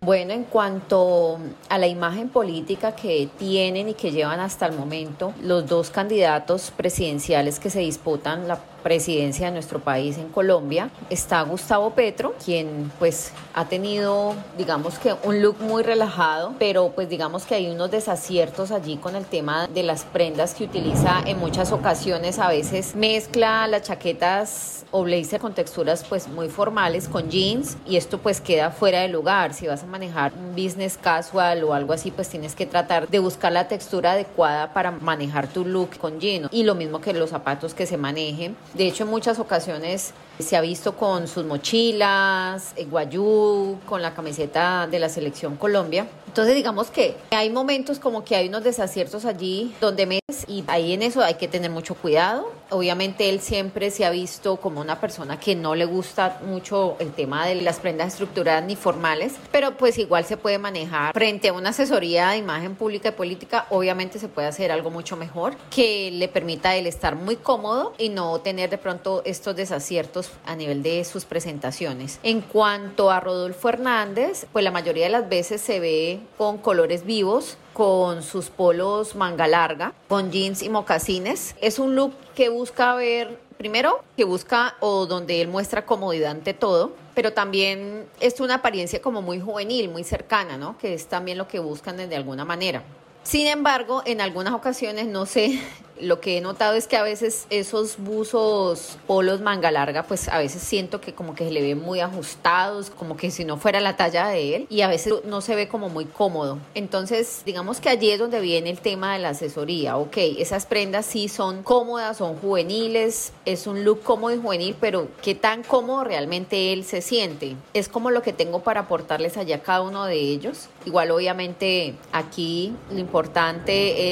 Bueno, 0.00 0.32
en 0.32 0.44
cuanto 0.44 1.38
a 1.68 1.78
la 1.78 1.88
imagen 1.88 2.28
política 2.28 2.94
que 2.94 3.28
tienen 3.36 3.88
y 3.88 3.94
que 3.94 4.12
llevan 4.12 4.38
hasta 4.38 4.66
el 4.66 4.76
momento 4.76 5.34
los 5.42 5.66
dos 5.66 5.90
candidatos 5.90 6.70
presidenciales 6.70 7.58
que 7.58 7.70
se 7.70 7.80
disputan 7.80 8.46
la 8.46 8.60
presidencia 8.86 9.46
de 9.46 9.52
nuestro 9.52 9.80
país 9.80 10.16
en 10.16 10.28
Colombia, 10.28 10.90
está 11.10 11.42
Gustavo 11.42 11.90
Petro, 11.90 12.36
quien 12.44 12.92
pues 13.00 13.32
ha 13.52 13.64
tenido, 13.64 14.36
digamos 14.56 15.00
que 15.00 15.12
un 15.24 15.42
look 15.42 15.56
muy 15.58 15.82
relajado, 15.82 16.54
pero 16.60 16.92
pues 16.94 17.08
digamos 17.08 17.46
que 17.46 17.56
hay 17.56 17.68
unos 17.68 17.90
desaciertos 17.90 18.70
allí 18.70 18.96
con 18.96 19.16
el 19.16 19.24
tema 19.24 19.66
de 19.66 19.82
las 19.82 20.04
prendas 20.04 20.54
que 20.54 20.62
utiliza 20.62 21.20
en 21.26 21.40
muchas 21.40 21.72
ocasiones, 21.72 22.38
a 22.38 22.46
veces 22.46 22.94
mezcla 22.94 23.66
las 23.66 23.82
chaquetas 23.82 24.76
o 24.92 25.02
blazer 25.02 25.40
con 25.40 25.52
texturas 25.52 26.04
pues 26.08 26.28
muy 26.28 26.48
formales 26.48 27.08
con 27.08 27.28
jeans 27.28 27.76
y 27.86 27.96
esto 27.96 28.18
pues 28.18 28.40
queda 28.40 28.70
fuera 28.70 29.00
de 29.00 29.08
lugar. 29.08 29.52
Si 29.52 29.66
vas 29.66 29.82
a 29.82 29.86
manejar 29.86 30.32
un 30.34 30.52
business 30.52 30.96
casual 30.96 31.64
o 31.64 31.74
algo 31.74 31.92
así, 31.92 32.10
pues 32.10 32.28
tienes 32.28 32.54
que 32.54 32.66
tratar 32.66 33.08
de 33.08 33.18
buscar 33.18 33.52
la 33.52 33.68
textura 33.68 34.12
adecuada 34.12 34.72
para 34.72 34.92
manejar 34.92 35.48
tu 35.48 35.64
look 35.64 35.98
con 35.98 36.20
jeans 36.20 36.48
y 36.52 36.62
lo 36.62 36.74
mismo 36.74 37.00
que 37.00 37.12
los 37.12 37.30
zapatos 37.30 37.74
que 37.74 37.86
se 37.86 37.96
manejen. 37.96 38.56
De 38.76 38.86
hecho, 38.86 39.04
en 39.04 39.10
muchas 39.10 39.38
ocasiones 39.38 40.12
se 40.38 40.54
ha 40.54 40.60
visto 40.60 40.96
con 40.96 41.28
sus 41.28 41.46
mochilas, 41.46 42.74
el 42.76 42.90
guayú, 42.90 43.78
con 43.86 44.02
la 44.02 44.12
camiseta 44.12 44.86
de 44.86 44.98
la 44.98 45.08
selección 45.08 45.56
Colombia. 45.56 46.06
Entonces 46.26 46.54
digamos 46.54 46.90
que 46.90 47.16
hay 47.30 47.48
momentos 47.48 47.98
como 47.98 48.22
que 48.22 48.36
hay 48.36 48.48
unos 48.48 48.62
desaciertos 48.62 49.24
allí 49.24 49.74
donde 49.80 50.04
me 50.04 50.18
y 50.46 50.62
ahí 50.66 50.92
en 50.92 51.02
eso 51.02 51.22
hay 51.22 51.34
que 51.34 51.48
tener 51.48 51.70
mucho 51.70 51.94
cuidado. 51.94 52.52
Obviamente 52.70 53.28
él 53.28 53.40
siempre 53.40 53.90
se 53.90 54.04
ha 54.04 54.10
visto 54.10 54.56
como 54.56 54.80
una 54.80 55.00
persona 55.00 55.38
que 55.38 55.54
no 55.54 55.74
le 55.74 55.84
gusta 55.84 56.40
mucho 56.44 56.96
el 56.98 57.12
tema 57.12 57.46
de 57.46 57.56
las 57.62 57.78
prendas 57.78 58.08
estructuradas 58.08 58.64
ni 58.64 58.74
formales, 58.74 59.34
pero 59.52 59.76
pues 59.76 59.98
igual 59.98 60.24
se 60.24 60.36
puede 60.36 60.58
manejar 60.58 61.12
frente 61.12 61.48
a 61.48 61.52
una 61.52 61.70
asesoría 61.70 62.30
de 62.30 62.38
imagen 62.38 62.74
pública 62.74 63.10
y 63.10 63.12
política, 63.12 63.66
obviamente 63.70 64.18
se 64.18 64.28
puede 64.28 64.48
hacer 64.48 64.72
algo 64.72 64.90
mucho 64.90 65.16
mejor 65.16 65.56
que 65.70 66.10
le 66.10 66.26
permita 66.26 66.70
a 66.70 66.76
él 66.76 66.86
estar 66.86 67.14
muy 67.14 67.36
cómodo 67.36 67.92
y 67.98 68.08
no 68.08 68.40
tener 68.40 68.68
de 68.68 68.78
pronto 68.78 69.22
estos 69.24 69.54
desaciertos 69.54 70.30
a 70.44 70.56
nivel 70.56 70.82
de 70.82 71.04
sus 71.04 71.24
presentaciones. 71.24 72.18
En 72.24 72.40
cuanto 72.40 73.10
a 73.10 73.20
Rodolfo 73.20 73.68
Hernández, 73.68 74.46
pues 74.52 74.64
la 74.64 74.72
mayoría 74.72 75.04
de 75.04 75.10
las 75.10 75.28
veces 75.28 75.60
se 75.60 75.78
ve 75.78 76.20
con 76.36 76.58
colores 76.58 77.04
vivos, 77.04 77.58
con 77.76 78.22
sus 78.22 78.48
polos 78.48 79.14
manga 79.16 79.46
larga, 79.46 79.92
con 80.08 80.32
jeans 80.32 80.62
y 80.62 80.70
mocasines. 80.70 81.54
Es 81.60 81.78
un 81.78 81.94
look 81.94 82.14
que 82.34 82.48
busca 82.48 82.94
ver, 82.94 83.38
primero, 83.58 84.02
que 84.16 84.24
busca 84.24 84.76
o 84.80 85.04
donde 85.04 85.42
él 85.42 85.48
muestra 85.48 85.84
comodidad 85.84 86.30
ante 86.30 86.54
todo, 86.54 86.92
pero 87.14 87.34
también 87.34 88.06
es 88.18 88.40
una 88.40 88.54
apariencia 88.54 89.02
como 89.02 89.20
muy 89.20 89.40
juvenil, 89.40 89.90
muy 89.90 90.04
cercana, 90.04 90.56
¿no? 90.56 90.78
Que 90.78 90.94
es 90.94 91.06
también 91.08 91.36
lo 91.36 91.48
que 91.48 91.58
buscan 91.58 91.98
de 91.98 92.16
alguna 92.16 92.46
manera. 92.46 92.82
Sin 93.26 93.48
embargo, 93.48 94.02
en 94.04 94.20
algunas 94.20 94.54
ocasiones, 94.54 95.08
no 95.08 95.26
sé, 95.26 95.60
lo 96.00 96.20
que 96.20 96.38
he 96.38 96.40
notado 96.40 96.76
es 96.76 96.86
que 96.86 96.96
a 96.96 97.02
veces 97.02 97.48
esos 97.50 97.96
buzos 97.98 98.98
polos 99.08 99.40
manga 99.40 99.72
larga, 99.72 100.04
pues 100.04 100.28
a 100.28 100.38
veces 100.38 100.62
siento 100.62 101.00
que 101.00 101.12
como 101.12 101.34
que 101.34 101.46
se 101.46 101.50
le 101.50 101.60
ven 101.60 101.80
muy 101.80 101.98
ajustados, 101.98 102.90
como 102.90 103.16
que 103.16 103.32
si 103.32 103.44
no 103.44 103.56
fuera 103.56 103.80
la 103.80 103.96
talla 103.96 104.28
de 104.28 104.54
él, 104.54 104.66
y 104.70 104.82
a 104.82 104.88
veces 104.88 105.14
no 105.24 105.40
se 105.40 105.56
ve 105.56 105.66
como 105.66 105.88
muy 105.88 106.04
cómodo. 106.04 106.58
Entonces, 106.74 107.42
digamos 107.44 107.80
que 107.80 107.88
allí 107.88 108.12
es 108.12 108.20
donde 108.20 108.38
viene 108.38 108.70
el 108.70 108.78
tema 108.78 109.14
de 109.14 109.18
la 109.18 109.30
asesoría. 109.30 109.96
Ok, 109.96 110.18
esas 110.38 110.64
prendas 110.64 111.04
sí 111.04 111.28
son 111.28 111.64
cómodas, 111.64 112.18
son 112.18 112.36
juveniles, 112.36 113.32
es 113.44 113.66
un 113.66 113.82
look 113.82 114.02
cómodo 114.04 114.32
y 114.36 114.38
juvenil, 114.38 114.76
pero 114.80 115.08
¿qué 115.20 115.34
tan 115.34 115.64
cómodo 115.64 116.04
realmente 116.04 116.72
él 116.72 116.84
se 116.84 117.02
siente? 117.02 117.56
Es 117.74 117.88
como 117.88 118.12
lo 118.12 118.22
que 118.22 118.32
tengo 118.32 118.60
para 118.60 118.82
aportarles 118.82 119.36
allá 119.36 119.56
a 119.56 119.62
cada 119.62 119.82
uno 119.82 120.04
de 120.04 120.14
ellos. 120.14 120.68
Igual 120.84 121.10
obviamente 121.10 121.94
aquí 122.12 122.72
lo 122.88 122.98
importante 122.98 123.15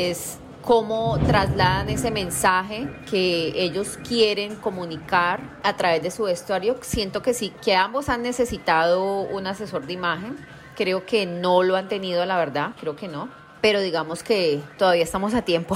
es 0.06 0.38
cómo 0.62 1.18
trasladan 1.26 1.90
ese 1.90 2.10
mensaje 2.10 2.88
que 3.10 3.52
ellos 3.54 3.98
quieren 4.08 4.56
comunicar 4.56 5.58
a 5.62 5.76
través 5.76 6.02
de 6.02 6.10
su 6.10 6.24
vestuario. 6.24 6.78
Siento 6.80 7.20
que 7.20 7.34
sí, 7.34 7.52
que 7.62 7.76
ambos 7.76 8.08
han 8.08 8.22
necesitado 8.22 9.20
un 9.20 9.46
asesor 9.46 9.86
de 9.86 9.92
imagen. 9.92 10.38
Creo 10.74 11.04
que 11.04 11.26
no 11.26 11.62
lo 11.62 11.76
han 11.76 11.88
tenido, 11.88 12.24
la 12.24 12.38
verdad, 12.38 12.72
creo 12.80 12.96
que 12.96 13.08
no 13.08 13.43
pero 13.64 13.80
digamos 13.80 14.22
que 14.22 14.60
todavía 14.76 15.04
estamos 15.04 15.32
a 15.32 15.40
tiempo. 15.40 15.74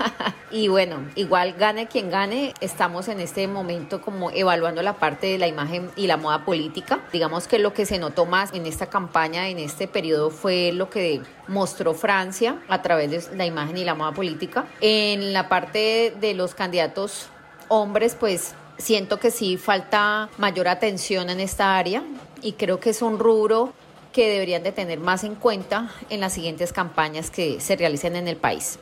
y 0.50 0.68
bueno, 0.68 0.98
igual 1.14 1.54
gane 1.54 1.88
quien 1.88 2.10
gane, 2.10 2.52
estamos 2.60 3.08
en 3.08 3.18
este 3.18 3.48
momento 3.48 4.02
como 4.02 4.30
evaluando 4.30 4.82
la 4.82 4.98
parte 4.98 5.28
de 5.28 5.38
la 5.38 5.48
imagen 5.48 5.90
y 5.96 6.06
la 6.06 6.18
moda 6.18 6.44
política. 6.44 7.00
Digamos 7.14 7.48
que 7.48 7.58
lo 7.58 7.72
que 7.72 7.86
se 7.86 7.98
notó 7.98 8.26
más 8.26 8.52
en 8.52 8.66
esta 8.66 8.90
campaña, 8.90 9.48
en 9.48 9.58
este 9.58 9.88
periodo, 9.88 10.28
fue 10.28 10.72
lo 10.72 10.90
que 10.90 11.22
mostró 11.48 11.94
Francia 11.94 12.58
a 12.68 12.82
través 12.82 13.30
de 13.30 13.36
la 13.38 13.46
imagen 13.46 13.78
y 13.78 13.84
la 13.86 13.94
moda 13.94 14.12
política. 14.12 14.66
En 14.82 15.32
la 15.32 15.48
parte 15.48 16.14
de 16.20 16.34
los 16.34 16.54
candidatos 16.54 17.30
hombres, 17.68 18.18
pues 18.20 18.54
siento 18.76 19.18
que 19.18 19.30
sí 19.30 19.56
falta 19.56 20.28
mayor 20.36 20.68
atención 20.68 21.30
en 21.30 21.40
esta 21.40 21.78
área 21.78 22.02
y 22.42 22.52
creo 22.52 22.80
que 22.80 22.90
es 22.90 23.00
un 23.00 23.18
rubro 23.18 23.72
que 24.12 24.28
deberían 24.28 24.62
de 24.62 24.72
tener 24.72 24.98
más 24.98 25.24
en 25.24 25.34
cuenta 25.34 25.90
en 26.10 26.20
las 26.20 26.32
siguientes 26.32 26.72
campañas 26.72 27.30
que 27.30 27.60
se 27.60 27.76
realicen 27.76 28.16
en 28.16 28.28
el 28.28 28.36
país. 28.36 28.78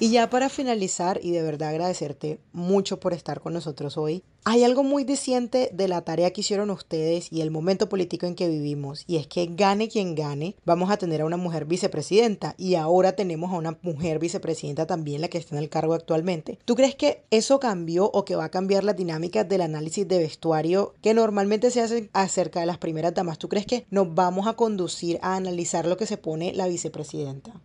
Y 0.00 0.10
ya 0.10 0.30
para 0.30 0.48
finalizar, 0.48 1.18
y 1.24 1.32
de 1.32 1.42
verdad 1.42 1.70
agradecerte 1.70 2.38
mucho 2.52 3.00
por 3.00 3.14
estar 3.14 3.40
con 3.40 3.52
nosotros 3.52 3.96
hoy, 3.96 4.22
hay 4.44 4.62
algo 4.62 4.84
muy 4.84 5.02
diciente 5.02 5.70
de 5.72 5.88
la 5.88 6.02
tarea 6.02 6.32
que 6.32 6.42
hicieron 6.42 6.70
ustedes 6.70 7.32
y 7.32 7.40
el 7.40 7.50
momento 7.50 7.88
político 7.88 8.24
en 8.24 8.36
que 8.36 8.48
vivimos, 8.48 9.02
y 9.08 9.16
es 9.16 9.26
que 9.26 9.46
gane 9.50 9.88
quien 9.88 10.14
gane, 10.14 10.54
vamos 10.64 10.90
a 10.90 10.98
tener 10.98 11.22
a 11.22 11.24
una 11.26 11.36
mujer 11.36 11.64
vicepresidenta, 11.64 12.54
y 12.56 12.76
ahora 12.76 13.12
tenemos 13.12 13.52
a 13.52 13.56
una 13.56 13.76
mujer 13.82 14.20
vicepresidenta 14.20 14.86
también, 14.86 15.20
la 15.20 15.28
que 15.28 15.38
está 15.38 15.56
en 15.56 15.62
el 15.62 15.68
cargo 15.68 15.94
actualmente. 15.94 16.60
¿Tú 16.64 16.76
crees 16.76 16.94
que 16.94 17.24
eso 17.32 17.58
cambió 17.58 18.08
o 18.08 18.24
que 18.24 18.36
va 18.36 18.44
a 18.44 18.50
cambiar 18.50 18.84
la 18.84 18.92
dinámica 18.92 19.42
del 19.42 19.62
análisis 19.62 20.06
de 20.06 20.18
vestuario 20.18 20.94
que 21.02 21.12
normalmente 21.12 21.72
se 21.72 21.80
hace 21.80 22.08
acerca 22.12 22.60
de 22.60 22.66
las 22.66 22.78
primeras 22.78 23.14
damas? 23.14 23.38
¿Tú 23.38 23.48
crees 23.48 23.66
que 23.66 23.84
nos 23.90 24.14
vamos 24.14 24.46
a 24.46 24.52
conducir 24.52 25.18
a 25.22 25.34
analizar 25.34 25.86
lo 25.86 25.96
que 25.96 26.06
se 26.06 26.18
pone 26.18 26.54
la 26.54 26.68
vicepresidenta? 26.68 27.60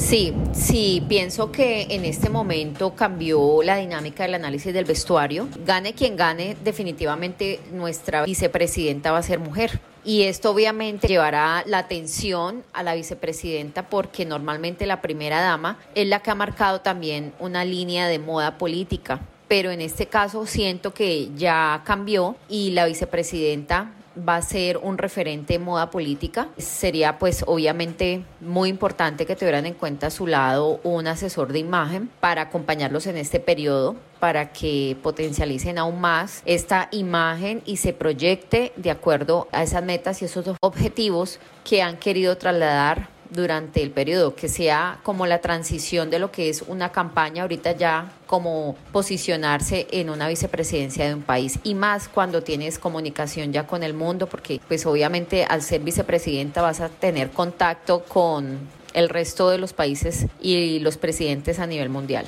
Sí, 0.00 0.34
sí, 0.52 1.04
pienso 1.08 1.52
que 1.52 1.82
en 1.90 2.06
este 2.06 2.30
momento 2.30 2.96
cambió 2.96 3.62
la 3.62 3.76
dinámica 3.76 4.24
del 4.24 4.34
análisis 4.34 4.72
del 4.72 4.86
vestuario. 4.86 5.46
Gane 5.64 5.92
quien 5.92 6.16
gane, 6.16 6.56
definitivamente 6.64 7.60
nuestra 7.70 8.24
vicepresidenta 8.24 9.12
va 9.12 9.18
a 9.18 9.22
ser 9.22 9.38
mujer. 9.38 9.78
Y 10.02 10.22
esto 10.22 10.50
obviamente 10.50 11.06
llevará 11.06 11.62
la 11.66 11.78
atención 11.78 12.64
a 12.72 12.82
la 12.82 12.94
vicepresidenta 12.94 13.88
porque 13.88 14.24
normalmente 14.24 14.86
la 14.86 15.02
primera 15.02 15.42
dama 15.42 15.78
es 15.94 16.08
la 16.08 16.20
que 16.20 16.30
ha 16.30 16.34
marcado 16.34 16.80
también 16.80 17.32
una 17.38 17.64
línea 17.66 18.08
de 18.08 18.18
moda 18.18 18.56
política. 18.56 19.20
Pero 19.48 19.70
en 19.70 19.82
este 19.82 20.06
caso 20.06 20.46
siento 20.46 20.94
que 20.94 21.28
ya 21.36 21.82
cambió 21.84 22.36
y 22.48 22.70
la 22.70 22.86
vicepresidenta 22.86 23.92
va 24.16 24.36
a 24.36 24.42
ser 24.42 24.78
un 24.78 24.98
referente 24.98 25.54
en 25.54 25.62
moda 25.62 25.90
política. 25.90 26.48
Sería 26.56 27.18
pues 27.18 27.44
obviamente 27.46 28.24
muy 28.40 28.68
importante 28.68 29.26
que 29.26 29.36
tuvieran 29.36 29.66
en 29.66 29.74
cuenta 29.74 30.08
a 30.08 30.10
su 30.10 30.26
lado 30.26 30.80
un 30.82 31.06
asesor 31.06 31.52
de 31.52 31.60
imagen 31.60 32.10
para 32.20 32.42
acompañarlos 32.42 33.06
en 33.06 33.16
este 33.16 33.40
periodo 33.40 33.96
para 34.18 34.52
que 34.52 34.96
potencialicen 35.02 35.78
aún 35.78 36.00
más 36.00 36.42
esta 36.44 36.88
imagen 36.92 37.62
y 37.64 37.78
se 37.78 37.92
proyecte 37.92 38.72
de 38.76 38.90
acuerdo 38.90 39.48
a 39.50 39.62
esas 39.62 39.82
metas 39.82 40.20
y 40.20 40.26
esos 40.26 40.44
objetivos 40.60 41.40
que 41.64 41.82
han 41.82 41.96
querido 41.96 42.36
trasladar 42.36 43.08
durante 43.30 43.82
el 43.82 43.90
periodo, 43.90 44.34
que 44.34 44.48
sea 44.48 45.00
como 45.02 45.26
la 45.26 45.40
transición 45.40 46.10
de 46.10 46.18
lo 46.18 46.30
que 46.30 46.48
es 46.48 46.62
una 46.62 46.92
campaña 46.92 47.42
ahorita 47.42 47.72
ya 47.72 48.12
como 48.26 48.76
posicionarse 48.92 49.86
en 49.90 50.10
una 50.10 50.28
vicepresidencia 50.28 51.06
de 51.06 51.14
un 51.14 51.22
país. 51.22 51.58
Y 51.62 51.74
más 51.74 52.08
cuando 52.08 52.42
tienes 52.42 52.78
comunicación 52.78 53.52
ya 53.52 53.66
con 53.66 53.82
el 53.82 53.94
mundo, 53.94 54.28
porque 54.28 54.60
pues 54.68 54.86
obviamente 54.86 55.44
al 55.44 55.62
ser 55.62 55.80
vicepresidenta 55.80 56.62
vas 56.62 56.80
a 56.80 56.88
tener 56.88 57.30
contacto 57.30 58.04
con 58.04 58.58
el 58.94 59.08
resto 59.08 59.50
de 59.50 59.58
los 59.58 59.72
países 59.72 60.26
y 60.40 60.80
los 60.80 60.96
presidentes 60.96 61.58
a 61.60 61.66
nivel 61.66 61.88
mundial 61.88 62.26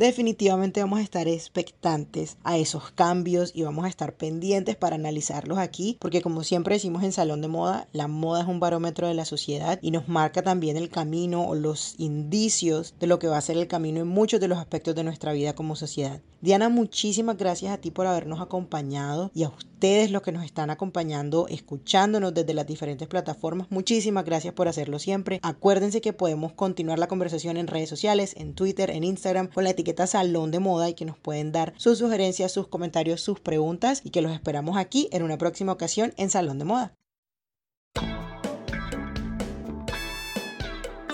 definitivamente 0.00 0.80
vamos 0.80 0.98
a 0.98 1.02
estar 1.02 1.28
expectantes 1.28 2.38
a 2.42 2.56
esos 2.56 2.90
cambios 2.90 3.52
y 3.54 3.64
vamos 3.64 3.84
a 3.84 3.88
estar 3.88 4.14
pendientes 4.14 4.74
para 4.74 4.96
analizarlos 4.96 5.58
aquí, 5.58 5.98
porque 6.00 6.22
como 6.22 6.42
siempre 6.42 6.76
decimos 6.76 7.02
en 7.02 7.12
Salón 7.12 7.42
de 7.42 7.48
Moda, 7.48 7.86
la 7.92 8.08
moda 8.08 8.40
es 8.40 8.48
un 8.48 8.60
barómetro 8.60 9.08
de 9.08 9.14
la 9.14 9.26
sociedad 9.26 9.78
y 9.82 9.90
nos 9.90 10.08
marca 10.08 10.40
también 10.40 10.78
el 10.78 10.88
camino 10.88 11.46
o 11.46 11.54
los 11.54 11.96
indicios 11.98 12.94
de 12.98 13.08
lo 13.08 13.18
que 13.18 13.28
va 13.28 13.36
a 13.36 13.42
ser 13.42 13.58
el 13.58 13.68
camino 13.68 14.00
en 14.00 14.08
muchos 14.08 14.40
de 14.40 14.48
los 14.48 14.58
aspectos 14.58 14.94
de 14.94 15.04
nuestra 15.04 15.34
vida 15.34 15.54
como 15.54 15.76
sociedad. 15.76 16.22
Diana, 16.40 16.70
muchísimas 16.70 17.36
gracias 17.36 17.70
a 17.70 17.76
ti 17.76 17.90
por 17.90 18.06
habernos 18.06 18.40
acompañado 18.40 19.30
y 19.34 19.42
a 19.42 19.48
ustedes 19.48 20.10
los 20.10 20.22
que 20.22 20.32
nos 20.32 20.46
están 20.46 20.70
acompañando, 20.70 21.46
escuchándonos 21.48 22.32
desde 22.32 22.54
las 22.54 22.66
diferentes 22.66 23.06
plataformas. 23.08 23.66
Muchísimas 23.68 24.24
gracias 24.24 24.54
por 24.54 24.66
hacerlo 24.66 24.98
siempre. 24.98 25.40
Acuérdense 25.42 26.00
que 26.00 26.14
podemos 26.14 26.54
continuar 26.54 26.98
la 26.98 27.08
conversación 27.08 27.58
en 27.58 27.66
redes 27.66 27.90
sociales, 27.90 28.34
en 28.38 28.54
Twitter, 28.54 28.88
en 28.88 29.04
Instagram, 29.04 29.48
con 29.48 29.64
la 29.64 29.70
etiqueta 29.70 29.89
Salón 30.06 30.50
de 30.50 30.58
Moda 30.58 30.88
y 30.88 30.94
que 30.94 31.04
nos 31.04 31.18
pueden 31.18 31.52
dar 31.52 31.74
sus 31.76 31.98
sugerencias, 31.98 32.52
sus 32.52 32.68
comentarios, 32.68 33.20
sus 33.20 33.40
preguntas 33.40 34.02
y 34.04 34.10
que 34.10 34.22
los 34.22 34.32
esperamos 34.32 34.76
aquí 34.76 35.08
en 35.12 35.22
una 35.22 35.38
próxima 35.38 35.72
ocasión 35.72 36.14
en 36.16 36.30
Salón 36.30 36.58
de 36.58 36.64
Moda. 36.64 36.94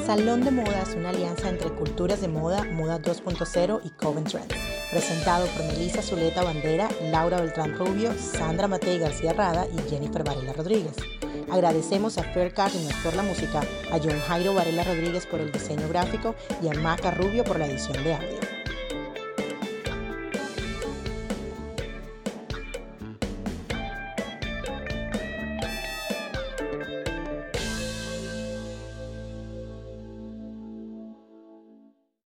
Salón 0.07 0.45
de 0.45 0.53
Moda 0.53 0.83
es 0.83 0.95
una 0.95 1.09
alianza 1.09 1.49
entre 1.49 1.69
Culturas 1.71 2.21
de 2.21 2.29
Moda, 2.29 2.62
Moda 2.62 3.03
2.0 3.03 3.81
y 3.83 3.91
Coven 3.91 4.23
Trends, 4.23 4.55
presentado 4.93 5.47
por 5.49 5.67
Melissa 5.67 6.01
Zuleta 6.01 6.45
Bandera, 6.45 6.89
Laura 7.11 7.41
Beltrán 7.41 7.77
Rubio, 7.77 8.12
Sandra 8.17 8.69
Matei 8.69 9.01
García 9.01 9.33
Rada 9.33 9.67
y 9.67 9.91
Jennifer 9.91 10.23
Varela 10.23 10.53
Rodríguez. 10.53 10.95
Agradecemos 11.51 12.19
a 12.19 12.23
Fair 12.23 12.55
Cardinals 12.55 12.95
por 13.03 13.17
la 13.17 13.25
música, 13.25 13.62
a 13.91 13.99
John 13.99 14.21
Jairo 14.29 14.55
Varela 14.55 14.85
Rodríguez 14.85 15.27
por 15.27 15.41
el 15.41 15.51
diseño 15.51 15.89
gráfico 15.89 16.37
y 16.62 16.69
a 16.69 16.75
Maca 16.75 17.11
Rubio 17.11 17.43
por 17.43 17.59
la 17.59 17.67
edición 17.67 18.05
de 18.05 18.15
audio. 18.15 18.56